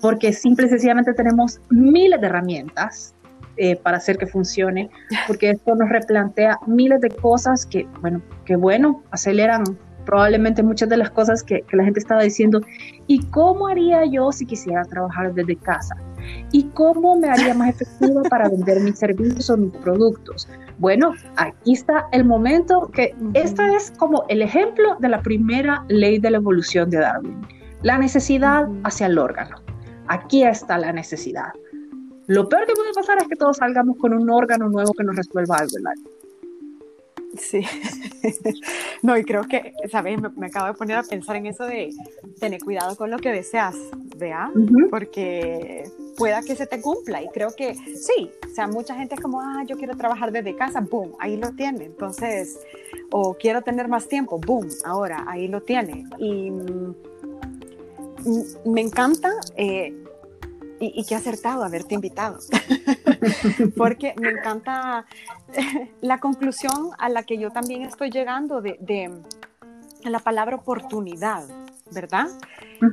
porque 0.00 0.32
simple 0.32 0.66
y 0.66 0.70
sencillamente 0.70 1.14
tenemos 1.14 1.60
miles 1.70 2.20
de 2.20 2.26
herramientas 2.26 3.14
eh, 3.56 3.76
para 3.76 3.98
hacer 3.98 4.18
que 4.18 4.26
funcione, 4.26 4.90
porque 5.26 5.50
esto 5.50 5.74
nos 5.74 5.88
replantea 5.88 6.58
miles 6.66 7.00
de 7.00 7.10
cosas 7.10 7.64
que, 7.64 7.86
bueno, 8.00 8.20
que 8.44 8.56
bueno, 8.56 9.02
aceleran 9.10 9.64
probablemente 10.04 10.62
muchas 10.62 10.88
de 10.88 10.96
las 10.96 11.10
cosas 11.10 11.42
que, 11.42 11.62
que 11.62 11.76
la 11.76 11.84
gente 11.84 12.00
estaba 12.00 12.22
diciendo. 12.22 12.60
¿Y 13.06 13.24
cómo 13.26 13.66
haría 13.66 14.04
yo 14.04 14.30
si 14.30 14.46
quisiera 14.46 14.84
trabajar 14.84 15.32
desde 15.32 15.56
casa? 15.56 15.96
¿Y 16.52 16.64
cómo 16.74 17.16
me 17.16 17.28
haría 17.28 17.54
más 17.54 17.70
efectiva 17.70 18.22
para 18.30 18.48
vender 18.48 18.80
mis 18.80 18.98
servicios 18.98 19.50
o 19.50 19.56
mis 19.56 19.72
productos? 19.78 20.48
Bueno, 20.78 21.14
aquí 21.36 21.72
está 21.72 22.06
el 22.12 22.24
momento 22.24 22.90
que 22.92 23.14
esta 23.34 23.74
es 23.74 23.92
como 23.92 24.24
el 24.28 24.42
ejemplo 24.42 24.96
de 25.00 25.08
la 25.08 25.22
primera 25.22 25.84
ley 25.88 26.18
de 26.18 26.30
la 26.30 26.38
evolución 26.38 26.90
de 26.90 26.98
Darwin, 26.98 27.40
la 27.82 27.98
necesidad 27.98 28.68
hacia 28.84 29.06
el 29.06 29.18
órgano. 29.18 29.56
Aquí 30.08 30.44
está 30.44 30.78
la 30.78 30.92
necesidad. 30.92 31.52
Lo 32.26 32.48
peor 32.48 32.66
que 32.66 32.74
puede 32.74 32.92
pasar 32.92 33.18
es 33.18 33.28
que 33.28 33.36
todos 33.36 33.58
salgamos 33.58 33.96
con 33.98 34.12
un 34.12 34.28
órgano 34.30 34.68
nuevo 34.68 34.92
que 34.92 35.04
nos 35.04 35.16
resuelva 35.16 35.56
algo 35.56 35.72
en 35.78 35.84
Sí, 37.38 37.60
no, 39.02 39.16
y 39.16 39.24
creo 39.24 39.44
que, 39.44 39.72
¿sabes? 39.90 40.18
Me, 40.36 40.46
acabo 40.46 40.68
de 40.68 40.74
poner 40.74 40.96
a 40.96 41.02
pensar 41.02 41.36
en 41.36 41.46
eso 41.46 41.64
de 41.66 41.90
tener 42.40 42.60
cuidado 42.60 42.96
con 42.96 43.10
lo 43.10 43.18
que 43.18 43.30
deseas, 43.30 43.76
¿vea? 44.16 44.50
Porque 44.90 45.84
pueda 46.16 46.42
que 46.42 46.56
se 46.56 46.66
te 46.66 46.80
cumpla. 46.80 47.22
Y 47.22 47.28
creo 47.28 47.54
que 47.54 47.74
sí, 47.74 48.30
o 48.44 48.54
sea, 48.54 48.66
mucha 48.66 48.94
gente 48.94 49.14
es 49.14 49.20
como, 49.20 49.40
ah, 49.40 49.64
yo 49.66 49.76
quiero 49.76 49.96
trabajar 49.96 50.32
desde 50.32 50.56
casa, 50.56 50.80
boom, 50.80 51.14
ahí 51.18 51.36
lo 51.36 51.52
tiene, 51.52 51.84
entonces, 51.84 52.58
o 53.10 53.34
quiero 53.34 53.62
tener 53.62 53.88
más 53.88 54.08
tiempo, 54.08 54.38
boom, 54.38 54.68
ahora, 54.84 55.24
ahí 55.28 55.48
lo 55.48 55.62
tiene. 55.62 56.04
Y 56.18 56.50
mm, 56.50 56.94
me 58.64 58.80
encanta 58.80 59.32
eh, 59.56 59.94
y, 60.80 61.04
qué 61.04 61.14
acertado 61.14 61.64
haberte 61.64 61.94
invitado, 61.94 62.38
porque 63.76 64.14
me 64.20 64.30
encanta 64.30 65.06
la 66.00 66.18
conclusión 66.18 66.90
a 66.98 67.08
la 67.08 67.22
que 67.22 67.38
yo 67.38 67.50
también 67.50 67.82
estoy 67.82 68.10
llegando 68.10 68.60
de, 68.60 69.10
la 70.02 70.18
palabra 70.20 70.56
oportunidad, 70.56 71.44
¿verdad? 71.92 72.28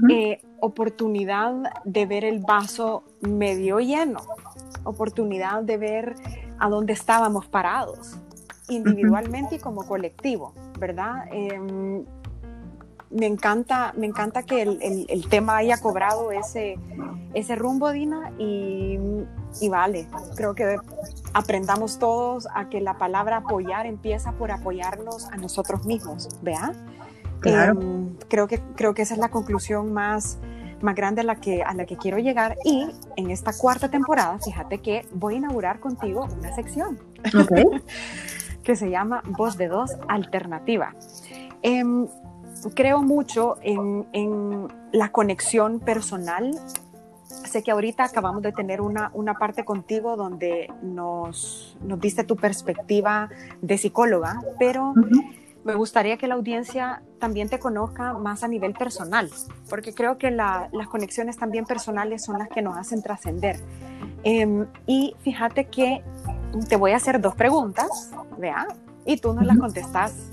Eh, 0.09 0.41
oportunidad 0.59 1.53
de 1.83 2.05
ver 2.05 2.23
el 2.25 2.39
vaso 2.39 3.03
medio 3.21 3.79
lleno, 3.79 4.21
oportunidad 4.83 5.63
de 5.63 5.77
ver 5.77 6.15
a 6.59 6.69
dónde 6.69 6.93
estábamos 6.93 7.47
parados, 7.47 8.17
individualmente 8.69 9.55
y 9.55 9.59
como 9.59 9.85
colectivo, 9.85 10.53
¿verdad? 10.79 11.25
Em, 11.31 12.05
me 13.13 13.27
encanta, 13.27 13.93
me 13.95 14.07
encanta 14.07 14.43
que 14.43 14.61
el, 14.63 15.27
tema 15.29 15.57
haya 15.57 15.77
cobrado 15.77 16.31
ese, 16.31 16.79
ese 17.33 17.55
rumbo, 17.55 17.91
Dina, 17.91 18.31
y, 18.39 18.97
vale, 19.69 20.07
creo 20.35 20.55
que 20.55 20.77
aprendamos 21.33 21.99
todos 21.99 22.47
a 22.53 22.69
que 22.69 22.81
la 22.81 22.97
palabra 22.97 23.37
apoyar 23.37 23.85
empieza 23.85 24.31
por 24.33 24.51
apoyarnos 24.51 25.27
a 25.31 25.37
nosotros 25.37 25.85
mismos, 25.85 26.27
¿vea? 26.41 26.73
Claro. 27.43 27.79
Em, 27.79 28.15
creo, 28.29 28.47
que, 28.47 28.59
creo 28.75 28.93
que 28.93 29.01
esa 29.01 29.13
es 29.13 29.19
la 29.19 29.29
conclusión 29.29 29.93
más, 29.93 30.39
más 30.81 30.95
grande 30.95 31.21
a 31.21 31.23
la, 31.23 31.35
que, 31.35 31.61
a 31.61 31.73
la 31.73 31.85
que 31.85 31.97
quiero 31.97 32.17
llegar 32.17 32.57
y 32.63 32.87
en 33.17 33.31
esta 33.31 33.51
cuarta 33.53 33.89
temporada, 33.89 34.39
fíjate 34.39 34.79
que 34.79 35.05
voy 35.13 35.35
a 35.35 35.37
inaugurar 35.37 35.79
contigo 35.79 36.27
una 36.37 36.55
sección 36.55 36.99
que 38.63 38.75
se 38.75 38.89
llama 38.89 39.21
Voz 39.25 39.57
de 39.57 39.67
Dos 39.67 39.91
Alternativa. 40.07 40.95
Em, 41.61 42.07
creo 42.73 43.01
mucho 43.01 43.57
en, 43.61 44.67
la 44.93 45.11
conexión 45.11 45.79
personal. 45.79 46.51
Sé 47.25 47.63
que 47.63 47.71
ahorita 47.71 48.03
acabamos 48.03 48.43
de 48.43 48.51
tener 48.51 48.79
una, 48.79 49.09
una 49.13 49.33
parte 49.33 49.65
contigo 49.65 50.15
donde 50.15 50.71
nos, 50.83 51.75
nos, 51.83 51.99
diste 51.99 52.23
tu 52.23 52.35
perspectiva 52.35 53.29
de 53.61 53.77
psicóloga, 53.79 54.39
pero 54.59 54.93
me 55.63 55.75
gustaría 55.75 56.17
que 56.17 56.27
la 56.27 56.35
audiencia 56.35 57.01
también 57.19 57.49
te 57.49 57.59
conozca 57.59 58.13
más 58.13 58.43
a 58.43 58.47
nivel 58.47 58.73
personal, 58.73 59.29
porque 59.69 59.93
creo 59.93 60.17
que 60.17 60.29
las 60.31 60.87
conexiones 60.89 61.37
también 61.37 61.65
personales 61.65 62.23
son 62.23 62.37
las 62.37 62.49
que 62.49 62.61
nos 62.61 62.77
hacen 62.77 63.01
trascender. 63.01 63.57
Em, 64.23 64.65
y 64.85 65.15
fíjate 65.19 65.65
que 65.65 66.03
te 66.67 66.75
voy 66.75 66.91
a 66.91 66.97
hacer 66.97 67.19
dos 67.21 67.35
preguntas, 67.35 68.11
vea, 68.37 68.67
y 69.05 69.17
tú 69.17 69.33
nos 69.33 69.45
las 69.45 69.57
contestas 69.57 70.29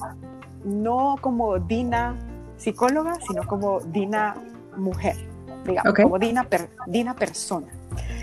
no 0.64 1.16
como 1.20 1.58
Dina 1.58 2.16
psicóloga, 2.56 3.14
sino 3.26 3.46
como 3.46 3.80
Dina 3.80 4.34
mujer, 4.76 5.16
digamos, 5.64 5.94
como 5.94 6.18
Dina, 6.18 6.46
Dina 6.86 7.14
persona. 7.14 7.68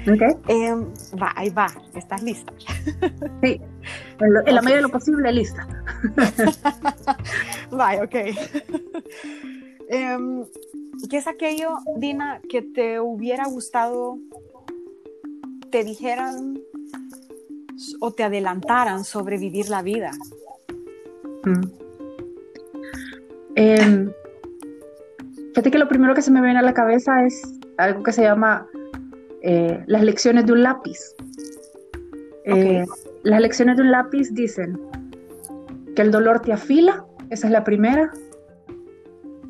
Okay. 0.01 0.37
Em, 0.47 0.85
va, 1.21 1.33
ahí 1.35 1.49
va, 1.49 1.67
¿estás 1.93 2.23
lista? 2.23 2.53
Sí, 3.41 3.59
en, 4.19 4.55
la 4.55 4.61
medida 4.61 4.77
de 4.77 4.81
lo 4.83 4.89
posible, 4.89 5.31
lista. 5.31 5.67
va, 7.71 8.03
ok. 8.03 8.15
Em, 9.89 10.43
¿Qué 11.09 11.15
es 11.15 11.27
aquello, 11.27 11.77
Dina, 11.95 12.41
que 12.49 12.61
te 12.61 12.99
hubiera 12.99 13.45
gustado 13.47 14.19
te 15.69 15.83
dijeran 15.85 16.59
o 17.99 18.11
te 18.11 18.23
adelantaran 18.23 19.05
sobre 19.05 19.37
vivir 19.37 19.69
la 19.69 19.81
vida? 19.81 20.11
Mm. 21.45 21.61
Em, 23.55 24.11
fíjate 25.49 25.71
que 25.71 25.77
lo 25.77 25.87
primero 25.87 26.13
que 26.13 26.21
se 26.21 26.31
me 26.31 26.41
viene 26.41 26.59
a 26.59 26.63
la 26.63 26.73
cabeza 26.73 27.25
es 27.25 27.41
algo 27.77 28.03
que 28.03 28.11
se 28.11 28.23
llama 28.23 28.67
eh, 29.41 29.83
las 29.87 30.03
lecciones 30.03 30.45
de 30.45 30.53
un 30.53 30.63
lápiz. 30.63 31.15
Eh, 32.45 32.85
las 33.29 33.41
lecciones 33.41 33.77
de 33.77 33.83
un 33.83 33.91
lápiz 33.91 34.33
dicen 34.33 34.79
que 35.95 36.01
el 36.01 36.11
dolor 36.11 36.41
te 36.41 36.53
afila, 36.53 37.05
esa 37.29 37.47
es 37.47 37.53
la 37.53 37.63
primera. 37.63 38.11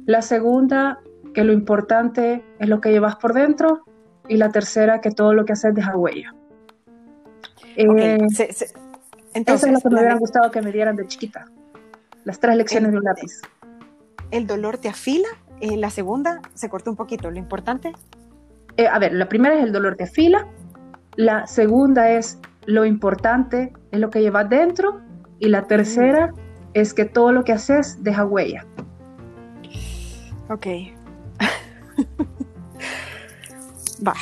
La 0.05 0.21
segunda, 0.21 0.99
que 1.33 1.43
lo 1.43 1.53
importante 1.53 2.43
es 2.59 2.69
lo 2.69 2.81
que 2.81 2.91
llevas 2.91 3.17
por 3.17 3.33
dentro. 3.33 3.83
Y 4.29 4.37
la 4.37 4.49
tercera, 4.49 4.99
que 4.99 5.11
todo 5.11 5.33
lo 5.33 5.45
que 5.45 5.53
haces 5.53 5.73
deja 5.73 5.95
huella. 5.95 6.33
Eh, 7.77 7.85
Entonces, 8.17 8.65
eso 9.33 9.67
es 9.67 9.71
lo 9.71 9.79
que 9.79 9.89
me 9.89 9.99
hubiera 9.99 10.17
gustado 10.17 10.51
que 10.51 10.61
me 10.61 10.71
dieran 10.71 10.95
de 10.95 11.07
chiquita. 11.07 11.45
Las 12.25 12.39
tres 12.39 12.57
lecciones 12.57 12.91
de 12.91 12.97
un 12.97 13.03
lápiz 13.03 13.41
el 14.31 14.47
dolor 14.47 14.77
te 14.77 14.89
afila. 14.89 15.27
Eh, 15.61 15.77
la 15.77 15.89
segunda 15.89 16.41
se 16.53 16.69
cortó 16.69 16.91
un 16.91 16.97
poquito. 16.97 17.31
¿Lo 17.31 17.37
importante? 17.37 17.93
Eh, 18.77 18.87
a 18.87 18.99
ver, 18.99 19.13
la 19.13 19.29
primera 19.29 19.55
es 19.55 19.63
el 19.63 19.71
dolor 19.71 19.95
te 19.95 20.03
afila. 20.03 20.47
La 21.15 21.47
segunda 21.47 22.09
es 22.11 22.39
lo 22.67 22.85
importante 22.85 23.73
es 23.91 23.99
lo 23.99 24.11
que 24.11 24.21
llevas 24.21 24.47
dentro. 24.49 25.01
Y 25.39 25.47
la 25.49 25.63
tercera 25.63 26.33
es 26.73 26.93
que 26.93 27.05
todo 27.05 27.31
lo 27.31 27.43
que 27.43 27.53
haces 27.53 28.03
deja 28.03 28.25
huella. 28.25 28.65
Ok. 30.49 30.67
Va, 34.05 34.13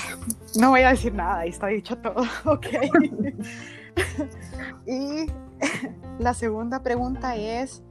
no 0.58 0.70
voy 0.70 0.82
a 0.82 0.90
decir 0.90 1.14
nada, 1.14 1.40
ahí 1.40 1.50
está 1.50 1.68
dicho 1.68 1.98
todo. 1.98 2.24
Ok. 2.46 2.68
y 4.88 5.26
la 6.20 6.34
segunda 6.34 6.82
pregunta 6.84 7.36
es, 7.36 7.84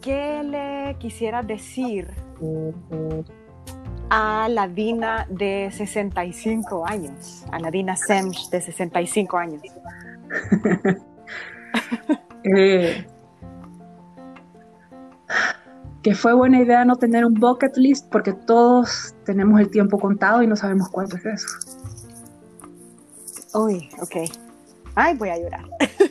¿qué 0.00 0.42
le 0.42 0.96
quisiera 0.98 1.42
decir 1.42 2.08
a 4.10 4.48
la 4.48 4.68
Dina 4.68 5.26
de 5.28 5.70
65 5.72 6.86
años? 6.86 7.44
A 7.50 7.58
la 7.58 7.70
Dina 7.70 7.96
Semch 7.96 8.48
de 8.50 8.60
65 8.60 9.36
años. 9.36 9.62
Eh, 12.46 13.06
que 16.02 16.14
fue 16.14 16.34
buena 16.34 16.60
idea 16.60 16.84
no 16.84 16.96
tener 16.96 17.24
un 17.24 17.32
bucket 17.32 17.74
list 17.78 18.06
porque 18.12 18.34
todos 18.34 19.14
tenemos 19.24 19.58
el 19.58 19.70
tiempo 19.70 19.98
contado 19.98 20.42
y 20.42 20.46
no 20.46 20.54
sabemos 20.54 20.90
cuánto 20.90 21.16
es 21.16 21.24
eso. 21.24 21.48
Uy, 23.54 23.88
ok. 23.98 24.30
Ay, 24.94 25.16
voy 25.16 25.30
a 25.30 25.38
llorar. 25.38 25.64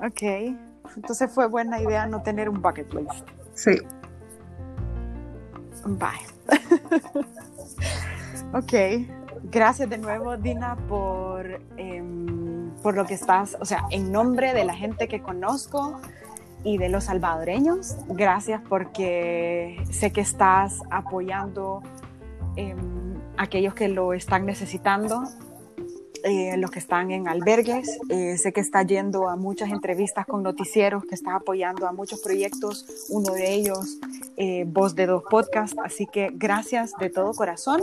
ok. 0.00 0.22
Entonces 0.96 1.30
fue 1.30 1.46
buena 1.46 1.80
idea 1.80 2.06
no 2.06 2.22
tener 2.22 2.48
un 2.48 2.62
bucket 2.62 2.92
list. 2.94 3.28
Sí. 3.54 3.72
Bye. 5.86 6.26
ok. 8.52 8.72
Gracias 9.44 9.88
de 9.88 9.98
nuevo, 9.98 10.36
Dina, 10.36 10.76
por, 10.88 11.60
em, 11.76 12.70
por 12.82 12.96
lo 12.96 13.06
que 13.06 13.14
estás, 13.14 13.56
o 13.60 13.64
sea, 13.64 13.84
en 13.90 14.10
nombre 14.10 14.52
de 14.52 14.64
la 14.64 14.74
gente 14.74 15.06
que 15.06 15.22
conozco 15.22 16.00
y 16.64 16.78
de 16.78 16.88
los 16.88 17.04
salvadoreños, 17.04 17.96
gracias 18.08 18.60
porque 18.68 19.80
sé 19.90 20.10
que 20.10 20.20
estás 20.20 20.82
apoyando 20.90 21.82
eh, 22.56 22.74
aquellos 23.36 23.74
que 23.74 23.88
lo 23.88 24.12
están 24.14 24.46
necesitando 24.46 25.22
eh, 26.28 26.56
los 26.56 26.72
que 26.72 26.80
están 26.80 27.12
en 27.12 27.28
albergues. 27.28 28.00
Eh, 28.08 28.36
sé 28.36 28.52
que 28.52 28.60
está 28.60 28.82
yendo 28.82 29.28
a 29.28 29.36
muchas 29.36 29.70
entrevistas 29.70 30.26
con 30.26 30.42
noticieros, 30.42 31.04
que 31.04 31.14
está 31.14 31.36
apoyando 31.36 31.86
a 31.86 31.92
muchos 31.92 32.18
proyectos, 32.18 32.84
uno 33.10 33.32
de 33.32 33.54
ellos, 33.54 34.00
eh, 34.36 34.64
Voz 34.66 34.96
de 34.96 35.06
Dos 35.06 35.22
Podcast. 35.30 35.78
Así 35.84 36.08
que 36.12 36.30
gracias 36.34 36.94
de 36.98 37.10
todo 37.10 37.32
corazón. 37.32 37.80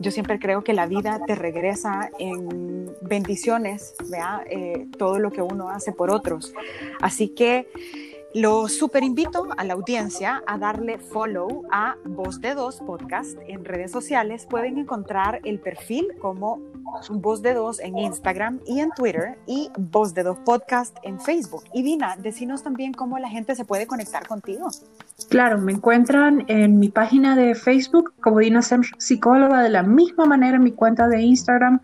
yo 0.00 0.10
siempre 0.10 0.38
creo 0.38 0.64
que 0.64 0.72
la 0.72 0.86
vida 0.86 1.20
te 1.26 1.34
regresa 1.34 2.08
en 2.18 2.92
bendiciones, 3.02 3.94
todo 4.96 5.18
lo 5.18 5.30
que 5.30 5.42
uno 5.42 5.68
hace 5.68 5.92
por 5.92 6.10
otros. 6.10 6.54
Así 7.02 7.28
que 7.28 7.66
lo 8.34 8.68
super 8.68 9.02
invito 9.02 9.48
a 9.56 9.64
la 9.64 9.72
audiencia 9.72 10.42
a 10.46 10.58
darle 10.58 10.98
follow 10.98 11.64
a 11.72 11.96
Voz 12.04 12.40
de 12.40 12.54
Dos 12.54 12.80
Podcast 12.80 13.38
en 13.46 13.64
redes 13.64 13.90
sociales. 13.90 14.46
Pueden 14.48 14.76
encontrar 14.76 15.40
el 15.44 15.58
perfil 15.58 16.08
como 16.20 16.60
Voz 17.10 17.40
de 17.40 17.54
Dos 17.54 17.80
en 17.80 17.96
Instagram 17.96 18.60
y 18.66 18.80
en 18.80 18.90
Twitter 18.90 19.38
y 19.46 19.70
Voz 19.78 20.12
de 20.12 20.24
Dos 20.24 20.38
Podcast 20.44 20.96
en 21.04 21.18
Facebook. 21.18 21.64
Y 21.72 21.82
Dina, 21.82 22.16
decinos 22.16 22.62
también 22.62 22.92
cómo 22.92 23.18
la 23.18 23.30
gente 23.30 23.54
se 23.54 23.64
puede 23.64 23.86
conectar 23.86 24.26
contigo. 24.26 24.68
Claro, 25.30 25.58
me 25.58 25.72
encuentran 25.72 26.44
en 26.48 26.78
mi 26.78 26.90
página 26.90 27.34
de 27.34 27.54
Facebook 27.54 28.12
como 28.20 28.40
Dina 28.40 28.60
Semch, 28.60 28.92
psicóloga, 28.98 29.62
de 29.62 29.70
la 29.70 29.82
misma 29.82 30.26
manera 30.26 30.56
en 30.56 30.64
mi 30.64 30.72
cuenta 30.72 31.08
de 31.08 31.22
Instagram. 31.22 31.80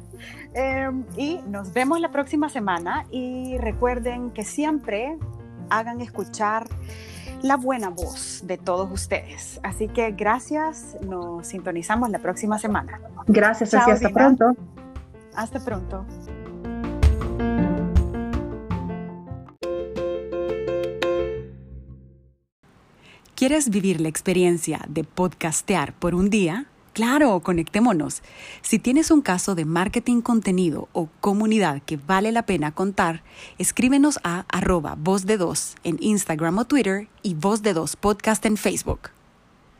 Em, 0.54 1.04
y 1.18 1.40
nos 1.48 1.74
vemos 1.74 2.00
la 2.00 2.12
próxima 2.12 2.50
semana 2.50 3.06
y 3.12 3.58
recuerden 3.58 4.32
que 4.32 4.44
siempre 4.44 5.18
hagan 5.70 6.02
escuchar 6.02 6.68
la 7.42 7.56
buena 7.58 7.90
voz 7.90 8.42
de 8.44 8.58
todos 8.58 8.92
ustedes. 8.92 9.60
Así 9.64 9.88
que 9.88 10.12
gracias, 10.12 10.98
nos 11.02 11.48
sintonizamos 11.48 12.10
la 12.10 12.20
próxima 12.20 12.60
semana. 12.60 13.00
Gracias, 13.28 13.74
así 13.74 13.92
hasta 13.92 14.10
pronto. 14.10 14.56
Hasta 15.36 15.60
pronto. 15.60 16.06
¿Quieres 23.36 23.70
vivir 23.70 24.02
la 24.02 24.10
experiencia 24.10 24.82
de 24.90 25.06
podcastear 25.06 25.94
por 25.94 26.14
un 26.14 26.30
día? 26.30 26.66
Claro, 27.00 27.40
conectémonos. 27.40 28.24
Si 28.62 28.78
tienes 28.78 29.10
un 29.10 29.22
caso 29.22 29.56
de 29.56 29.64
marketing 29.64 30.20
contenido 30.20 30.90
o 30.92 31.08
comunidad 31.22 31.82
que 31.82 31.96
vale 31.96 32.34
la 32.34 32.46
pena 32.46 32.74
contar, 32.74 33.24
escríbenos 33.58 34.20
a 34.26 34.44
arroba 34.50 34.96
voz 35.00 35.26
de 35.26 35.38
dos 35.38 35.78
en 35.86 35.96
Instagram 36.02 36.58
o 36.58 36.66
Twitter 36.66 37.08
y 37.24 37.36
voz 37.36 37.62
de 37.62 37.74
dos 37.74 37.96
podcast 37.96 38.46
en 38.46 38.58
Facebook. 38.58 39.12